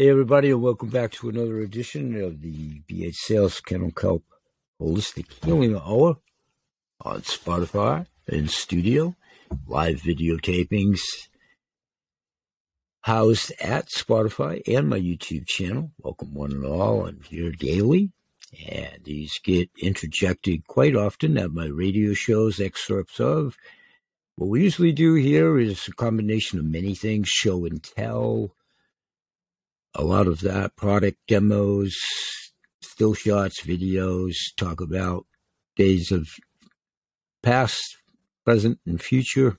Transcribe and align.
Hey, 0.00 0.08
everybody, 0.08 0.50
and 0.50 0.62
welcome 0.62 0.88
back 0.88 1.12
to 1.12 1.28
another 1.28 1.60
edition 1.60 2.18
of 2.22 2.40
the 2.40 2.80
BH 2.90 3.16
Sales 3.16 3.60
Kennel 3.60 3.90
Kelp 3.90 4.24
Holistic 4.80 5.26
Healing 5.44 5.76
Hour 5.76 6.16
on 7.02 7.20
Spotify 7.20 8.06
in 8.26 8.48
studio, 8.48 9.14
live 9.66 10.00
videotapings 10.00 11.00
housed 13.02 13.52
at 13.60 13.90
Spotify 13.90 14.62
and 14.66 14.88
my 14.88 14.98
YouTube 14.98 15.46
channel. 15.46 15.90
Welcome, 15.98 16.32
one 16.32 16.52
and 16.52 16.64
all. 16.64 17.06
I'm 17.06 17.20
here 17.28 17.52
daily, 17.52 18.10
and 18.70 19.04
these 19.04 19.38
get 19.44 19.68
interjected 19.82 20.66
quite 20.66 20.96
often 20.96 21.36
at 21.36 21.50
my 21.50 21.66
radio 21.66 22.14
shows, 22.14 22.58
excerpts 22.58 23.20
of. 23.20 23.58
What 24.36 24.48
we 24.48 24.62
usually 24.62 24.92
do 24.92 25.12
here 25.16 25.58
is 25.58 25.86
a 25.88 25.92
combination 25.92 26.58
of 26.58 26.64
many 26.64 26.94
things 26.94 27.28
show 27.28 27.66
and 27.66 27.82
tell 27.82 28.54
a 29.94 30.04
lot 30.04 30.26
of 30.26 30.40
that 30.40 30.76
product 30.76 31.18
demos, 31.26 31.96
still 32.82 33.14
shots, 33.14 33.62
videos, 33.62 34.34
talk 34.56 34.80
about 34.80 35.26
days 35.76 36.12
of 36.12 36.28
past, 37.42 37.96
present, 38.44 38.78
and 38.86 39.00
future. 39.00 39.58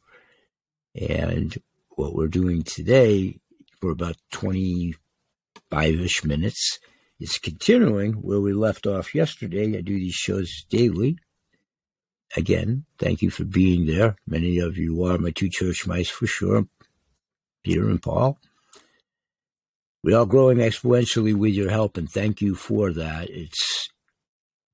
And 0.95 1.57
what 1.91 2.15
we're 2.15 2.27
doing 2.27 2.63
today 2.63 3.39
for 3.79 3.91
about 3.91 4.17
25 4.31 5.95
ish 5.95 6.23
minutes 6.23 6.79
is 7.20 7.37
continuing 7.37 8.13
where 8.13 8.39
we 8.39 8.53
left 8.53 8.87
off 8.87 9.13
yesterday. 9.13 9.77
I 9.77 9.81
do 9.81 9.98
these 9.98 10.15
shows 10.15 10.65
daily. 10.70 11.17
Again, 12.35 12.85
thank 12.98 13.21
you 13.21 13.29
for 13.29 13.43
being 13.43 13.85
there. 13.85 14.15
Many 14.25 14.59
of 14.59 14.77
you 14.77 15.03
are 15.03 15.17
my 15.17 15.31
two 15.31 15.49
church 15.49 15.85
mice 15.85 16.09
for 16.09 16.27
sure, 16.27 16.67
Peter 17.63 17.89
and 17.89 18.01
Paul. 18.01 18.39
We 20.03 20.13
are 20.13 20.25
growing 20.25 20.57
exponentially 20.57 21.35
with 21.35 21.53
your 21.53 21.69
help, 21.69 21.95
and 21.95 22.09
thank 22.09 22.41
you 22.41 22.55
for 22.55 22.91
that. 22.91 23.29
It's 23.29 23.87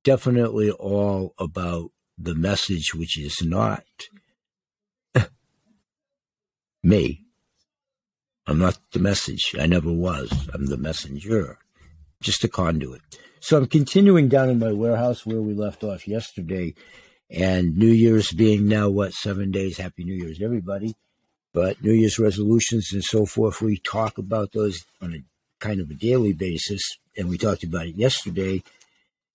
definitely 0.04 0.72
all 0.72 1.34
about 1.38 1.92
the 2.18 2.34
message, 2.34 2.94
which 2.96 3.20
is 3.20 3.44
not 3.44 3.84
me. 6.84 7.26
I'm 8.48 8.60
not 8.60 8.80
the 8.94 9.00
message. 9.00 9.54
I 9.60 9.66
never 9.66 9.92
was. 9.92 10.32
I'm 10.54 10.68
the 10.68 10.78
messenger, 10.78 11.60
just 12.22 12.46
a 12.46 12.48
conduit. 12.48 13.02
So 13.42 13.58
I'm 13.58 13.68
continuing 13.68 14.30
down 14.30 14.50
in 14.50 14.60
my 14.60 14.72
warehouse 14.72 15.26
where 15.26 15.42
we 15.42 15.54
left 15.54 15.84
off 15.84 16.08
yesterday, 16.08 16.74
and 17.30 17.76
New 17.76 17.92
Year's 17.92 18.32
being 18.32 18.66
now, 18.70 18.88
what, 18.90 19.12
seven 19.12 19.52
days. 19.52 19.78
Happy 19.78 20.06
New 20.06 20.16
Year's, 20.16 20.42
everybody. 20.42 20.96
But 21.58 21.82
New 21.82 21.92
Year's 21.92 22.20
resolutions 22.20 22.92
and 22.94 23.04
so 23.04 23.26
forth, 23.26 23.64
we 23.64 23.80
talk 23.80 24.20
about 24.20 24.52
those 24.52 24.86
on 25.02 25.16
a 25.16 25.24
kind 25.60 25.82
of 25.82 25.90
a 25.90 25.96
daily 25.96 26.32
basis. 26.32 26.84
And 27.18 27.30
we 27.30 27.40
talked 27.40 27.64
about 27.64 27.88
it 27.88 27.96
yesterday. 27.96 28.62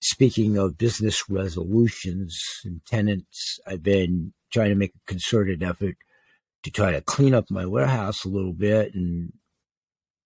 Speaking 0.00 0.56
of 0.56 0.78
business 0.78 1.28
resolutions 1.28 2.40
and 2.64 2.80
tenants, 2.86 3.58
I've 3.66 3.82
been 3.82 4.34
trying 4.52 4.68
to 4.68 4.76
make 4.76 4.92
a 4.94 5.08
concerted 5.08 5.64
effort 5.64 5.96
to 6.62 6.70
try 6.70 6.92
to 6.92 7.00
clean 7.00 7.34
up 7.34 7.50
my 7.50 7.66
warehouse 7.66 8.24
a 8.24 8.28
little 8.28 8.52
bit 8.52 8.94
and 8.94 9.32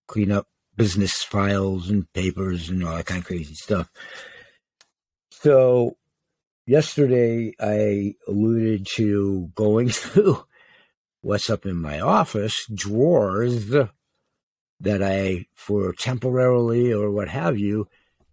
clean 0.05 0.31
up 0.31 0.45
business 0.75 1.23
files 1.23 1.89
and 1.89 2.13
papers 2.13 2.69
and 2.69 2.83
all 2.83 2.95
that 2.95 3.07
kind 3.07 3.21
of 3.21 3.25
crazy 3.25 3.55
stuff. 3.55 3.89
So, 5.31 5.97
yesterday 6.67 7.53
I 7.59 8.13
alluded 8.27 8.85
to 8.97 9.49
going 9.55 9.89
through 9.89 10.45
what's 11.21 11.49
up 11.49 11.65
in 11.65 11.75
my 11.75 11.99
office 11.99 12.65
drawers 12.73 13.69
that 14.79 15.03
I, 15.03 15.45
for 15.55 15.93
temporarily 15.93 16.93
or 16.93 17.11
what 17.11 17.29
have 17.29 17.57
you, 17.57 17.87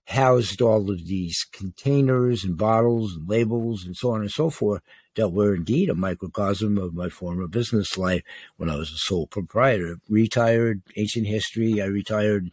housed 0.06 0.60
all 0.60 0.90
of 0.90 1.06
these 1.06 1.46
containers 1.52 2.44
and 2.44 2.58
bottles 2.58 3.16
and 3.16 3.28
labels 3.28 3.84
and 3.84 3.96
so 3.96 4.12
on 4.12 4.20
and 4.20 4.30
so 4.30 4.50
forth 4.50 4.82
that 5.16 5.30
were 5.30 5.54
indeed 5.54 5.88
a 5.88 5.94
microcosm 5.94 6.76
of 6.76 6.94
my 6.94 7.08
former 7.08 7.46
business 7.46 7.96
life 7.96 8.22
when 8.56 8.68
I 8.68 8.76
was 8.76 8.90
a 8.90 8.98
sole 8.98 9.26
proprietor. 9.26 9.96
Retired, 10.08 10.82
ancient 10.96 11.26
history. 11.26 11.80
I 11.80 11.86
retired 11.86 12.50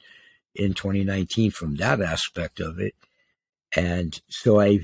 in 0.56 0.74
2019 0.74 1.52
from 1.52 1.76
that 1.76 2.02
aspect 2.02 2.60
of 2.60 2.80
it. 2.80 2.96
And 3.76 4.22
so 4.30 4.60
I 4.60 4.80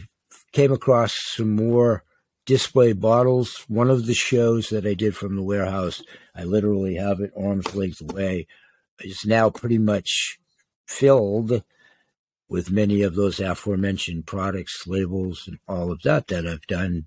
came 0.52 0.72
across 0.72 1.13
some 1.36 1.56
more 1.56 2.03
display 2.47 2.94
bottles. 2.94 3.66
One 3.68 3.91
of 3.91 4.08
the 4.08 4.16
shows 4.16 4.69
that 4.69 4.88
I 4.88 4.96
did 4.96 5.16
from 5.16 5.35
the 5.35 5.44
warehouse, 5.44 6.02
I 6.34 6.46
literally 6.46 6.96
have 6.96 7.19
it 7.19 7.31
arm's 7.38 7.75
length 7.75 8.02
away, 8.02 8.47
It's 9.00 9.25
now 9.25 9.52
pretty 9.52 9.78
much 9.78 10.40
filled 10.88 11.62
with 12.50 12.72
many 12.72 13.03
of 13.03 13.13
those 13.13 13.40
aforementioned 13.40 14.25
products, 14.25 14.88
labels, 14.88 15.44
and 15.46 15.59
all 15.68 15.91
of 15.91 16.02
that 16.03 16.28
that 16.28 16.47
I've 16.47 16.66
done, 16.68 17.06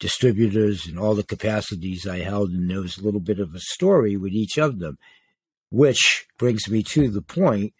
distributors 0.00 0.86
and 0.86 0.98
all 0.98 1.14
the 1.14 1.22
capacities 1.22 2.08
I 2.08 2.20
held. 2.20 2.50
And 2.50 2.70
there 2.70 2.80
was 2.80 2.96
a 2.96 3.02
little 3.02 3.20
bit 3.20 3.38
of 3.38 3.54
a 3.54 3.60
story 3.60 4.16
with 4.16 4.32
each 4.32 4.56
of 4.58 4.78
them, 4.78 4.98
which 5.70 6.26
brings 6.38 6.68
me 6.70 6.82
to 6.84 7.10
the 7.10 7.22
point 7.22 7.74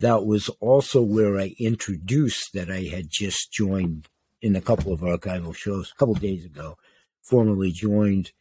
that 0.00 0.26
was 0.26 0.50
also 0.60 1.00
where 1.00 1.38
I 1.38 1.54
introduced 1.58 2.52
that 2.52 2.70
I 2.70 2.82
had 2.82 3.06
just 3.08 3.50
joined 3.50 4.08
in 4.42 4.56
a 4.56 4.60
couple 4.60 4.92
of 4.92 5.00
archival 5.00 5.54
shows 5.54 5.92
a 5.92 5.98
couple 5.98 6.14
days 6.14 6.44
ago, 6.44 6.76
formally 7.22 7.70
joined 7.70 8.32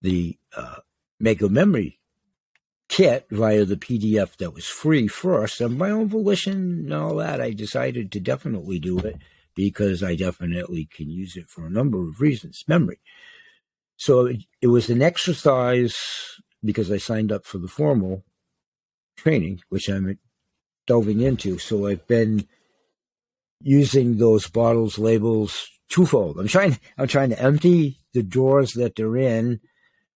the 0.00 0.38
uh, 0.56 0.76
Mega 1.18 1.48
Memory 1.48 1.98
kit 2.88 3.26
via 3.30 3.64
the 3.64 3.76
PDF 3.76 4.36
that 4.36 4.52
was 4.54 4.66
free 4.66 5.08
first. 5.08 5.60
And 5.60 5.78
my 5.78 5.90
own 5.90 6.08
volition 6.08 6.52
and 6.84 6.94
all 6.94 7.16
that, 7.16 7.40
I 7.40 7.52
decided 7.52 8.12
to 8.12 8.20
definitely 8.20 8.78
do 8.78 8.98
it 8.98 9.16
because 9.54 10.02
I 10.02 10.14
definitely 10.14 10.88
can 10.94 11.10
use 11.10 11.36
it 11.36 11.48
for 11.48 11.66
a 11.66 11.70
number 11.70 12.06
of 12.06 12.20
reasons. 12.20 12.64
Memory. 12.68 13.00
So 13.96 14.26
it, 14.26 14.44
it 14.60 14.66
was 14.68 14.90
an 14.90 15.02
exercise 15.02 15.96
because 16.62 16.90
I 16.90 16.98
signed 16.98 17.32
up 17.32 17.44
for 17.44 17.58
the 17.58 17.68
formal 17.68 18.24
training, 19.16 19.62
which 19.68 19.88
I'm 19.88 20.18
delving 20.86 21.20
into. 21.20 21.58
So 21.58 21.86
I've 21.86 22.06
been 22.06 22.46
using 23.62 24.18
those 24.18 24.48
bottles 24.48 24.98
labels 24.98 25.68
twofold. 25.88 26.38
I'm 26.38 26.48
trying 26.48 26.78
I'm 26.98 27.08
trying 27.08 27.30
to 27.30 27.40
empty 27.40 27.98
the 28.12 28.22
drawers 28.22 28.72
that 28.72 28.96
they're 28.96 29.16
in 29.16 29.60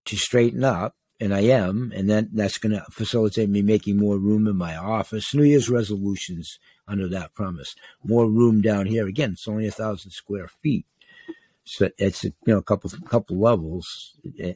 to 0.06 0.16
straighten 0.16 0.64
up, 0.64 0.94
and 1.20 1.34
I 1.34 1.40
am, 1.40 1.92
and 1.94 2.08
then 2.08 2.30
that's 2.32 2.58
going 2.58 2.72
to 2.72 2.84
facilitate 2.90 3.48
me 3.48 3.62
making 3.62 3.96
more 3.96 4.18
room 4.18 4.46
in 4.46 4.56
my 4.56 4.76
office. 4.76 5.34
New 5.34 5.42
Year's 5.42 5.70
resolutions 5.70 6.58
under 6.88 7.08
that 7.08 7.34
premise. 7.34 7.74
More 8.04 8.28
room 8.30 8.60
down 8.60 8.86
here. 8.86 9.06
Again, 9.06 9.32
it's 9.32 9.48
only 9.48 9.66
a 9.66 9.72
thousand 9.72 10.12
square 10.12 10.48
feet, 10.48 10.86
so 11.64 11.90
it's 11.98 12.24
you 12.24 12.32
know 12.46 12.58
a 12.58 12.62
couple 12.62 12.90
couple 13.06 13.38
levels, 13.38 14.14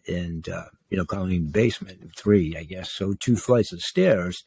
and 0.09 0.49
uh, 0.49 0.67
you 0.89 0.97
know 0.97 1.05
counting 1.05 1.45
the 1.47 1.51
basement, 1.51 2.15
three 2.17 2.57
I 2.57 2.65
guess. 2.65 2.91
So 2.91 3.15
two 3.15 3.37
flights 3.37 3.73
of 3.73 3.81
stairs 3.83 4.45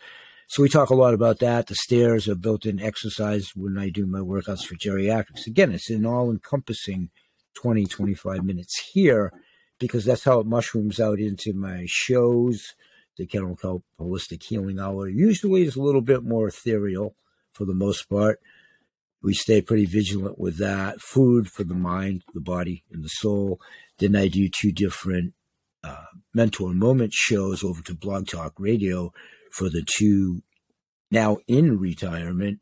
so 0.48 0.62
we 0.62 0.70
talk 0.70 0.90
a 0.90 0.96
lot 0.96 1.14
about 1.14 1.40
that. 1.40 1.68
The 1.68 1.76
stairs 1.76 2.28
are 2.28 2.36
built-in 2.36 2.80
exercise 2.80 3.52
when 3.56 3.78
I 3.78 3.90
do 3.90 4.06
my 4.06 4.20
workouts 4.20 4.66
for 4.66 4.76
geriatrics. 4.76 5.48
Again, 5.48 5.72
it's 5.72 5.90
an 5.90 6.06
all-encompassing 6.06 7.10
20, 7.56 7.86
25 7.86 8.44
minutes 8.44 8.90
here 8.94 9.32
because 9.80 10.06
that's 10.06 10.24
how 10.24 10.40
it 10.40 10.46
mushrooms 10.46 11.00
out 11.00 11.20
into 11.20 11.54
my 11.54 11.86
shows. 11.88 12.74
The 13.18 13.26
Kennel 13.26 13.56
Kelp 13.56 13.84
Holistic 14.00 14.44
Healing 14.44 14.80
Hour 14.80 15.08
usually 15.08 15.64
is 15.64 15.76
a 15.76 15.82
little 15.82 16.02
bit 16.02 16.24
more 16.24 16.48
ethereal 16.48 17.16
for 17.52 17.66
the 17.66 17.76
most 17.76 18.10
part. 18.10 18.40
We 19.22 19.34
stay 19.34 19.62
pretty 19.62 19.86
vigilant 19.86 20.38
with 20.38 20.58
that. 20.58 21.00
Food 21.00 21.50
for 21.50 21.64
the 21.64 21.76
mind, 21.76 22.24
the 22.34 22.42
body, 22.42 22.84
and 22.92 23.04
the 23.04 23.10
soul. 23.10 23.62
Then 24.00 24.16
I 24.16 24.28
do 24.28 24.50
two 24.50 24.72
different 24.72 25.34
uh, 25.84 26.06
mentor 26.34 26.74
moment 26.74 27.14
shows 27.14 27.64
over 27.64 27.82
to 27.84 27.96
Blog 27.96 28.28
Talk 28.28 28.54
Radio 28.58 29.14
for 29.54 29.70
the 29.70 29.86
two 29.86 30.42
now 31.12 31.38
in 31.48 31.80
retirement 31.80 32.60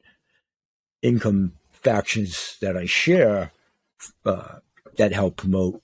income 1.01 1.53
factions 1.71 2.57
that 2.61 2.75
I 2.75 2.85
share 2.85 3.51
uh, 4.25 4.59
that 4.97 5.13
help 5.13 5.37
promote 5.37 5.81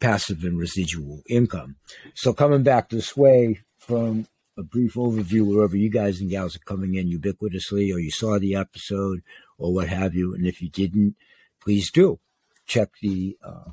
passive 0.00 0.42
and 0.42 0.58
residual 0.58 1.22
income. 1.28 1.76
So 2.14 2.32
coming 2.32 2.62
back 2.62 2.88
this 2.88 3.16
way 3.16 3.60
from 3.78 4.26
a 4.58 4.62
brief 4.62 4.94
overview 4.94 5.46
wherever 5.46 5.76
you 5.76 5.90
guys 5.90 6.20
and 6.20 6.30
gals 6.30 6.56
are 6.56 6.60
coming 6.60 6.94
in 6.94 7.08
ubiquitously 7.08 7.94
or 7.94 7.98
you 7.98 8.10
saw 8.10 8.38
the 8.38 8.54
episode 8.54 9.22
or 9.58 9.72
what 9.72 9.88
have 9.88 10.14
you. 10.14 10.34
And 10.34 10.46
if 10.46 10.60
you 10.60 10.70
didn't, 10.70 11.14
please 11.60 11.90
do 11.90 12.18
check 12.66 12.88
the 13.00 13.36
uh, 13.44 13.70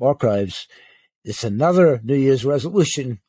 archives. 0.00 0.66
It's 1.24 1.44
another 1.44 2.00
New 2.02 2.16
Year's 2.16 2.44
resolution 2.44 3.20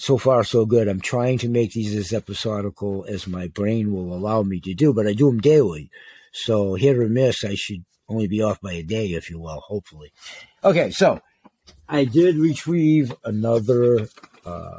so 0.00 0.16
far 0.16 0.42
so 0.42 0.64
good. 0.64 0.88
I'm 0.88 1.00
trying 1.00 1.36
to 1.38 1.48
make 1.48 1.72
these 1.72 1.94
as 1.94 2.14
episodical 2.14 3.04
as 3.06 3.26
my 3.26 3.48
brain 3.48 3.92
will 3.92 4.14
allow 4.14 4.42
me 4.42 4.58
to 4.60 4.72
do, 4.72 4.94
but 4.94 5.06
I 5.06 5.12
do 5.12 5.26
them 5.26 5.40
daily. 5.40 5.90
So 6.32 6.74
hit 6.74 6.96
or 6.96 7.08
miss, 7.08 7.44
I 7.44 7.54
should 7.54 7.84
only 8.08 8.26
be 8.26 8.42
off 8.42 8.62
by 8.62 8.72
a 8.72 8.82
day, 8.82 9.08
if 9.08 9.28
you 9.28 9.38
will, 9.38 9.60
hopefully. 9.60 10.10
Okay, 10.64 10.90
so 10.90 11.20
I 11.86 12.04
did 12.04 12.36
retrieve 12.36 13.14
another 13.24 14.08
uh, 14.46 14.78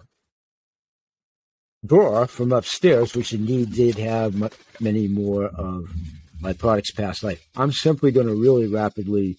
drawer 1.86 2.26
from 2.26 2.52
upstairs, 2.52 3.14
which 3.16 3.32
indeed 3.32 3.74
did 3.74 4.00
have 4.00 4.52
many 4.80 5.08
more 5.08 5.46
of 5.46 5.94
my 6.40 6.54
products 6.54 6.92
past 6.92 7.24
life. 7.24 7.48
I'm 7.56 7.72
simply 7.72 8.12
going 8.12 8.28
to 8.28 8.34
really 8.34 8.66
rapidly 8.66 9.38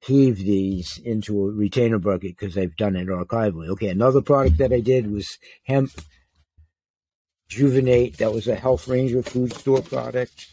heave 0.00 0.38
these 0.38 0.98
into 1.04 1.42
a 1.42 1.52
retainer 1.52 1.98
bucket 1.98 2.38
because 2.38 2.56
I've 2.56 2.76
done 2.76 2.96
it 2.96 3.08
archivally. 3.08 3.68
Okay, 3.70 3.88
another 3.88 4.22
product 4.22 4.58
that 4.58 4.72
I 4.72 4.80
did 4.80 5.10
was 5.10 5.38
hemp 5.64 5.90
Juvenate. 7.48 8.18
That 8.18 8.32
was 8.32 8.46
a 8.46 8.54
Health 8.54 8.86
Ranger 8.88 9.22
food 9.22 9.52
store 9.54 9.82
product. 9.82 10.46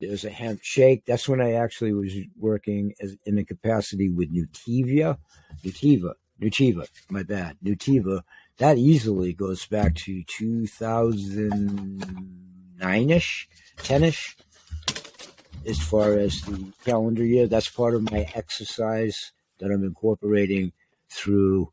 There's 0.00 0.24
a 0.24 0.30
hemp 0.30 0.60
shake. 0.62 1.04
That's 1.06 1.28
when 1.28 1.40
I 1.40 1.52
actually 1.52 1.92
was 1.92 2.12
working 2.38 2.94
as 3.00 3.16
in 3.24 3.36
the 3.36 3.44
capacity 3.44 4.08
with 4.08 4.34
Nutiva. 4.34 5.18
Nutiva. 5.64 6.14
Nutiva. 6.40 6.88
My 7.10 7.24
bad. 7.24 7.56
Nutiva. 7.64 8.22
That 8.58 8.78
easily 8.78 9.32
goes 9.32 9.66
back 9.66 9.96
to 9.96 10.22
2009 10.24 13.10
ish, 13.10 13.48
10 13.78 14.04
ish 14.04 14.36
as 15.68 15.78
far 15.78 16.14
as 16.14 16.40
the 16.42 16.72
calendar 16.84 17.24
year. 17.24 17.46
That's 17.46 17.68
part 17.68 17.94
of 17.94 18.10
my 18.10 18.26
exercise 18.34 19.32
that 19.58 19.70
I'm 19.70 19.84
incorporating 19.84 20.72
through 21.12 21.72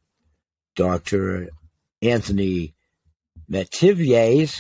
Dr. 0.75 1.49
Anthony 2.01 2.73
Metivier's 3.49 4.59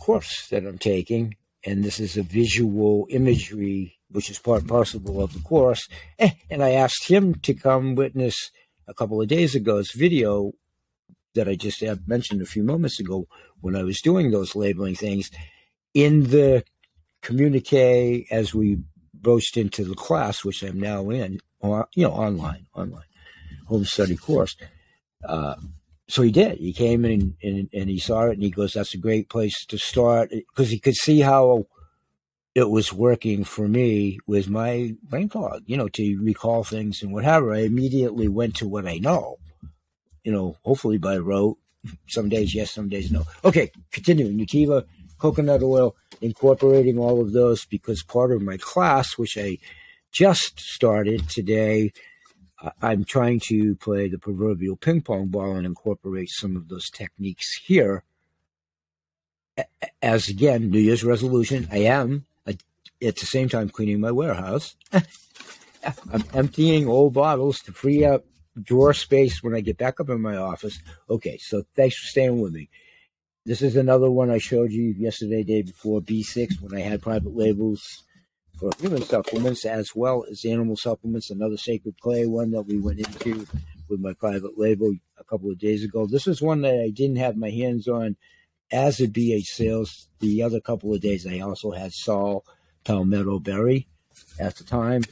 course 0.00 0.46
that 0.50 0.64
I'm 0.64 0.78
taking. 0.78 1.36
And 1.66 1.82
this 1.82 1.98
is 1.98 2.16
a 2.16 2.22
visual 2.22 3.06
imagery, 3.10 3.98
which 4.10 4.30
is 4.30 4.38
part 4.38 4.66
parcel 4.66 5.20
of 5.20 5.32
the 5.32 5.40
course. 5.40 5.88
Eh, 6.18 6.30
and 6.48 6.62
I 6.62 6.70
asked 6.70 7.08
him 7.08 7.34
to 7.34 7.52
come 7.52 7.96
witness 7.96 8.50
a 8.86 8.94
couple 8.94 9.20
of 9.20 9.28
days 9.28 9.56
ago's 9.56 9.90
video 9.90 10.52
that 11.34 11.48
I 11.48 11.56
just 11.56 11.82
mentioned 12.06 12.42
a 12.42 12.46
few 12.46 12.62
moments 12.62 13.00
ago 13.00 13.26
when 13.60 13.74
I 13.74 13.82
was 13.82 14.00
doing 14.00 14.30
those 14.30 14.54
labeling 14.54 14.94
things 14.94 15.30
in 15.94 16.30
the 16.30 16.64
communique 17.22 18.26
as 18.30 18.54
we 18.54 18.78
broached 19.14 19.56
into 19.56 19.84
the 19.84 19.94
class, 19.94 20.44
which 20.44 20.62
I'm 20.62 20.80
now 20.80 21.10
in, 21.10 21.40
or, 21.60 21.88
you 21.94 22.04
know, 22.04 22.12
online, 22.12 22.66
online 22.74 23.02
home 23.68 23.84
study 23.84 24.16
course. 24.16 24.56
Uh, 25.24 25.54
so 26.08 26.22
he 26.22 26.30
did. 26.30 26.58
He 26.58 26.72
came 26.72 27.04
in 27.04 27.36
and, 27.42 27.68
and, 27.72 27.90
he 27.90 27.98
saw 27.98 28.22
it, 28.22 28.32
and 28.32 28.42
he 28.42 28.50
goes, 28.50 28.72
"That's 28.72 28.94
a 28.94 28.98
great 28.98 29.28
place 29.28 29.66
to 29.66 29.76
start," 29.76 30.30
because 30.30 30.70
he 30.70 30.78
could 30.78 30.94
see 30.94 31.20
how 31.20 31.66
it 32.54 32.70
was 32.70 32.92
working 32.92 33.44
for 33.44 33.68
me 33.68 34.18
with 34.26 34.48
my 34.48 34.96
brain 35.02 35.28
fog. 35.28 35.62
You 35.66 35.76
know, 35.76 35.88
to 35.88 36.18
recall 36.20 36.64
things 36.64 37.02
and 37.02 37.12
whatever. 37.12 37.52
I 37.52 37.60
immediately 37.60 38.28
went 38.28 38.56
to 38.56 38.68
what 38.68 38.86
I 38.86 38.98
know. 38.98 39.38
You 40.24 40.32
know, 40.32 40.56
hopefully 40.62 40.98
by 40.98 41.18
rote. 41.18 41.58
Some 42.08 42.28
days 42.28 42.54
yes, 42.54 42.72
some 42.72 42.88
days 42.88 43.12
no. 43.12 43.24
Okay, 43.44 43.70
continuing. 43.92 44.36
Nutiva, 44.38 44.84
coconut 45.18 45.62
oil, 45.62 45.96
incorporating 46.20 46.98
all 46.98 47.20
of 47.20 47.32
those 47.32 47.64
because 47.64 48.02
part 48.02 48.32
of 48.32 48.42
my 48.42 48.56
class, 48.56 49.18
which 49.18 49.36
I 49.36 49.58
just 50.10 50.60
started 50.60 51.28
today, 51.28 51.92
uh, 52.62 52.70
I'm 52.82 53.04
trying 53.04 53.40
to 53.48 53.76
play 53.76 54.08
the 54.08 54.18
proverbial 54.18 54.76
ping 54.76 55.02
pong 55.02 55.28
ball 55.28 55.56
and 55.56 55.66
incorporate 55.66 56.30
some 56.30 56.56
of 56.56 56.68
those 56.68 56.90
techniques 56.90 57.60
here. 57.64 58.02
As 60.02 60.28
again, 60.28 60.70
New 60.70 60.78
Year's 60.78 61.04
resolution, 61.04 61.68
I 61.70 61.78
am 61.78 62.26
uh, 62.46 62.52
at 63.02 63.16
the 63.16 63.26
same 63.26 63.48
time 63.48 63.68
cleaning 63.68 64.00
my 64.00 64.12
warehouse. 64.12 64.76
I'm 66.12 66.24
emptying 66.34 66.88
old 66.88 67.14
bottles 67.14 67.60
to 67.60 67.72
free 67.72 68.04
up 68.04 68.24
drawer 68.60 68.92
space 68.92 69.42
when 69.42 69.54
I 69.54 69.60
get 69.60 69.78
back 69.78 70.00
up 70.00 70.08
in 70.08 70.20
my 70.20 70.36
office. 70.36 70.80
Okay, 71.08 71.38
so 71.38 71.64
thanks 71.74 71.96
for 71.96 72.06
staying 72.06 72.40
with 72.40 72.52
me. 72.52 72.68
This 73.48 73.62
is 73.62 73.76
another 73.76 74.10
one 74.10 74.30
I 74.30 74.36
showed 74.36 74.72
you 74.72 74.94
yesterday, 74.98 75.42
day 75.42 75.62
before 75.62 76.02
B6, 76.02 76.60
when 76.60 76.78
I 76.78 76.84
had 76.84 77.00
private 77.00 77.34
labels 77.34 78.04
for 78.60 78.70
human 78.78 79.00
supplements 79.00 79.64
as 79.64 79.92
well 79.94 80.26
as 80.30 80.44
animal 80.44 80.76
supplements. 80.76 81.30
Another 81.30 81.56
sacred 81.56 81.98
clay 81.98 82.26
one 82.26 82.50
that 82.50 82.64
we 82.64 82.78
went 82.78 82.98
into 82.98 83.46
with 83.88 84.00
my 84.00 84.12
private 84.12 84.58
label 84.58 84.92
a 85.18 85.24
couple 85.24 85.50
of 85.50 85.58
days 85.58 85.82
ago. 85.82 86.06
This 86.06 86.26
is 86.26 86.42
one 86.42 86.60
that 86.60 86.74
I 86.74 86.90
didn't 86.90 87.16
have 87.16 87.38
my 87.38 87.48
hands 87.48 87.88
on 87.88 88.18
as 88.70 89.00
a 89.00 89.08
BH 89.08 89.46
sales. 89.46 90.10
The 90.20 90.42
other 90.42 90.60
couple 90.60 90.92
of 90.92 91.00
days 91.00 91.26
I 91.26 91.40
also 91.40 91.70
had 91.70 91.94
Saw 91.94 92.40
Palmetto 92.84 93.38
Berry 93.38 93.88
at 94.38 94.56
the 94.56 94.64
time. 94.64 95.04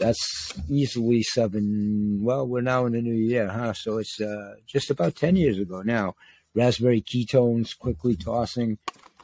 That's 0.00 0.58
easily 0.68 1.22
seven. 1.22 2.18
Well, 2.20 2.48
we're 2.48 2.62
now 2.62 2.86
in 2.86 2.94
the 2.94 3.00
new 3.00 3.14
year, 3.14 3.46
huh? 3.46 3.74
So 3.74 3.98
it's 3.98 4.20
uh, 4.20 4.54
just 4.66 4.90
about 4.90 5.14
10 5.14 5.36
years 5.36 5.60
ago 5.60 5.82
now. 5.82 6.16
Raspberry 6.54 7.00
ketones, 7.00 7.78
quickly 7.78 8.16
tossing. 8.16 8.78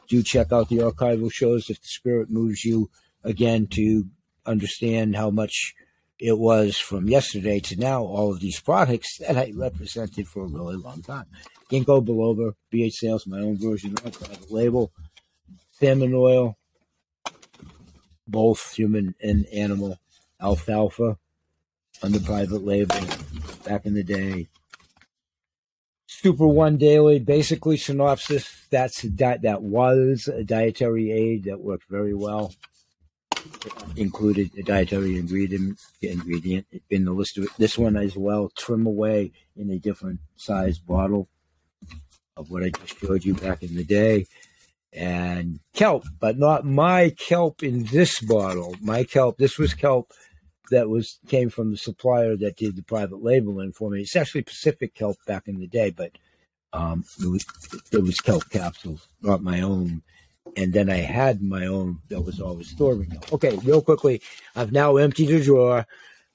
Do 0.07 0.23
check 0.23 0.51
out 0.51 0.69
the 0.69 0.77
archival 0.77 1.31
shows 1.31 1.69
if 1.69 1.81
the 1.81 1.87
spirit 1.87 2.29
moves 2.29 2.63
you 2.63 2.89
again 3.23 3.67
to 3.71 4.05
understand 4.45 5.15
how 5.15 5.29
much 5.29 5.75
it 6.19 6.37
was 6.37 6.77
from 6.77 7.07
yesterday 7.07 7.59
to 7.59 7.75
now, 7.75 8.03
all 8.03 8.31
of 8.31 8.39
these 8.39 8.59
products 8.59 9.17
that 9.19 9.37
I 9.37 9.51
represented 9.55 10.27
for 10.27 10.43
a 10.43 10.47
really 10.47 10.77
long 10.77 11.01
time. 11.01 11.25
Ginkgo 11.69 12.03
biloba, 12.03 12.53
BH 12.73 12.93
Sales, 12.93 13.27
my 13.27 13.39
own 13.39 13.57
version 13.57 13.91
of 13.91 14.13
private 14.13 14.49
label, 14.49 14.91
salmon 15.73 16.13
oil, 16.13 16.57
both 18.27 18.73
human 18.73 19.13
and 19.21 19.45
animal, 19.53 19.97
alfalfa 20.41 21.17
under 22.01 22.19
private 22.19 22.63
label 22.63 22.99
back 23.65 23.85
in 23.85 23.93
the 23.93 24.03
day. 24.03 24.47
Super 26.07 26.47
One 26.47 26.77
Daily, 26.77 27.19
basically 27.19 27.77
synopsis. 27.77 28.49
That's 28.71 29.03
di- 29.03 29.37
that 29.43 29.61
was 29.61 30.27
a 30.27 30.43
dietary 30.43 31.11
aid 31.11 31.43
that 31.43 31.59
worked 31.59 31.89
very 31.89 32.13
well 32.13 32.53
included 33.95 34.51
a 34.57 34.63
dietary 34.63 35.17
ingredient 35.17 35.79
ingredient 36.01 36.65
in 36.89 37.05
the 37.05 37.11
list 37.11 37.37
of 37.37 37.45
it. 37.45 37.49
This 37.57 37.77
one 37.77 37.95
as 37.95 38.15
well, 38.15 38.51
trim 38.57 38.85
away 38.85 39.31
in 39.55 39.69
a 39.69 39.79
different 39.79 40.19
size 40.35 40.79
bottle 40.79 41.29
of 42.35 42.49
what 42.49 42.63
I 42.63 42.69
just 42.69 42.99
showed 42.99 43.25
you 43.25 43.33
back 43.33 43.63
in 43.63 43.75
the 43.75 43.83
day. 43.83 44.27
And 44.93 45.59
kelp, 45.73 46.05
but 46.19 46.37
not 46.37 46.65
my 46.65 47.09
kelp 47.17 47.61
in 47.63 47.83
this 47.85 48.19
bottle. 48.19 48.75
My 48.81 49.03
kelp, 49.03 49.37
this 49.37 49.57
was 49.57 49.73
kelp 49.73 50.11
that 50.71 50.89
was 50.89 51.19
came 51.27 51.49
from 51.49 51.71
the 51.71 51.77
supplier 51.77 52.35
that 52.37 52.57
did 52.57 52.75
the 52.75 52.83
private 52.83 53.23
labeling 53.23 53.71
for 53.71 53.89
me. 53.89 54.01
It's 54.01 54.15
actually 54.15 54.43
Pacific 54.43 54.93
kelp 54.93 55.17
back 55.25 55.47
in 55.47 55.59
the 55.59 55.67
day, 55.67 55.91
but 55.91 56.11
um, 56.73 57.03
it 57.19 57.27
was 57.27 57.45
it 57.91 58.03
was 58.03 58.15
kelp 58.17 58.49
capsules, 58.49 59.07
not 59.21 59.41
my 59.41 59.61
own 59.61 60.01
and 60.57 60.73
then 60.73 60.89
I 60.89 60.97
had 60.97 61.41
my 61.41 61.67
own 61.67 61.99
that 62.09 62.21
was 62.21 62.41
always 62.41 62.69
storing 62.69 63.15
Okay, 63.31 63.57
real 63.63 63.81
quickly, 63.81 64.21
I've 64.55 64.71
now 64.71 64.97
emptied 64.97 65.31
a 65.31 65.43
drawer. 65.43 65.85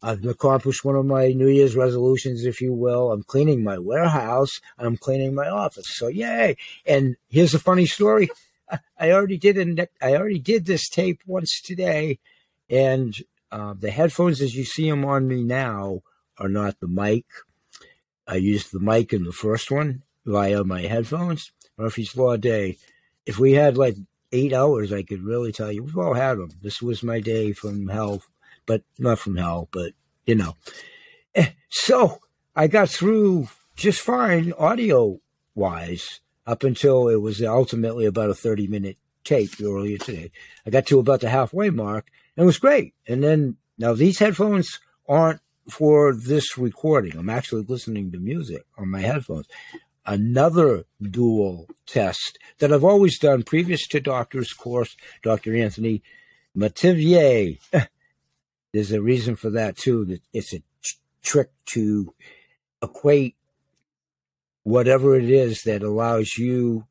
I've 0.03 0.25
accomplished 0.25 0.85
one 0.85 0.97
of 0.97 1.07
my 1.07 1.29
New 1.29 1.49
Year's 1.49 1.77
resolutions, 1.77 2.45
if 2.45 2.61
you 2.61 2.73
will. 2.73 3.13
I'm 3.13 3.23
cleaning 3.23 3.63
my 3.63 3.79
warehouse. 3.79 4.51
I'm 4.79 4.97
cleaning 4.97 5.35
my 5.35 5.49
office. 5.49 5.97
So 5.97 6.09
yay! 6.09 6.57
And 6.87 7.17
here's 7.29 7.55
a 7.55 7.59
funny 7.59 7.87
story. 7.87 8.31
I 8.99 9.11
already 9.13 9.39
did 9.39 9.59
it. 9.59 9.91
I 10.01 10.15
already 10.15 10.39
did 10.39 10.67
this 10.67 10.89
tape 10.89 11.21
once 11.27 11.61
today, 11.61 12.19
and 12.69 13.15
uh, 13.53 13.75
the 13.79 13.91
headphones, 13.91 14.41
as 14.41 14.57
you 14.57 14.65
see 14.65 14.91
them 14.91 15.05
on 15.05 15.29
me 15.29 15.45
now, 15.45 16.01
are 16.39 16.49
not 16.49 16.81
the 16.81 16.89
mic. 16.89 17.27
I 18.27 18.37
used 18.37 18.73
the 18.73 18.81
mic 18.81 19.13
in 19.13 19.25
the 19.25 19.33
first 19.33 19.71
one 19.71 20.03
via 20.27 20.65
my 20.65 20.83
headphones. 20.83 21.53
Murphy's 21.79 22.17
Law 22.17 22.37
Day 22.37 22.79
if 23.27 23.39
we 23.39 23.53
had 23.53 23.77
like 23.77 23.97
eight 24.33 24.53
hours, 24.53 24.93
I 24.93 25.03
could 25.03 25.23
really 25.23 25.53
tell 25.53 25.71
you 25.71 25.85
we've 25.85 25.99
all 25.99 26.15
had 26.15 26.39
them. 26.39 26.51
This 26.61 26.83
was 26.83 27.03
my 27.03 27.21
day 27.21 27.53
from 27.53 27.89
hell, 27.89 28.23
but 28.67 28.83
not 28.99 29.19
from 29.19 29.37
hell, 29.37 29.69
but 29.71 29.93
you 30.27 30.35
know. 30.35 30.57
Eh, 31.35 31.51
so 31.69 32.21
I 32.55 32.67
got 32.67 32.89
through 32.89 33.49
just 33.77 34.01
fine 34.01 34.53
audio 34.59 35.21
wise 35.55 36.21
up 36.47 36.65
until 36.65 37.09
it 37.09 37.21
was 37.21 37.43
ultimately 37.43 38.07
about 38.07 38.31
a 38.31 38.35
30 38.35 38.67
minute 38.67 38.99
tape 39.25 39.53
earlier 39.63 39.99
today. 39.99 40.31
I 40.67 40.71
got 40.71 40.87
to 40.87 40.99
about 40.99 41.21
the 41.21 41.29
halfway 41.29 41.71
mark 41.71 42.11
it 42.37 42.43
was 42.43 42.59
great. 42.59 42.95
And 43.07 43.23
then 43.23 43.57
now 43.79 43.95
these 43.95 44.19
headphones 44.19 44.81
aren't 45.09 45.41
for 45.69 46.15
this 46.15 46.59
recording. 46.59 47.17
I'm 47.17 47.31
actually 47.31 47.65
listening 47.69 48.11
to 48.13 48.19
music 48.19 48.65
on 48.77 48.91
my 48.91 49.01
headphones 49.01 49.47
another 50.07 50.85
dual 51.01 51.69
test 51.87 52.39
that 52.59 52.73
I've 52.73 52.85
always 52.85 53.19
done 53.19 53.43
previous 53.43 53.87
to 53.89 54.01
doctor's 54.01 54.53
course, 54.53 54.97
Dr. 55.23 55.57
Anthony 55.57 56.03
Metivier. 56.57 57.59
There's 58.73 58.93
a 58.93 59.03
reason 59.03 59.37
for 59.37 59.51
that 59.51 59.77
too. 59.77 60.05
That 60.07 60.23
it's 60.33 60.53
a 60.53 60.59
t- 60.59 60.97
trick 61.23 61.51
to 61.67 62.15
equate 62.83 63.37
whatever 64.65 65.17
it 65.17 65.31
is 65.31 65.63
that 65.63 65.83
allows 65.83 66.37
you. 66.39 66.87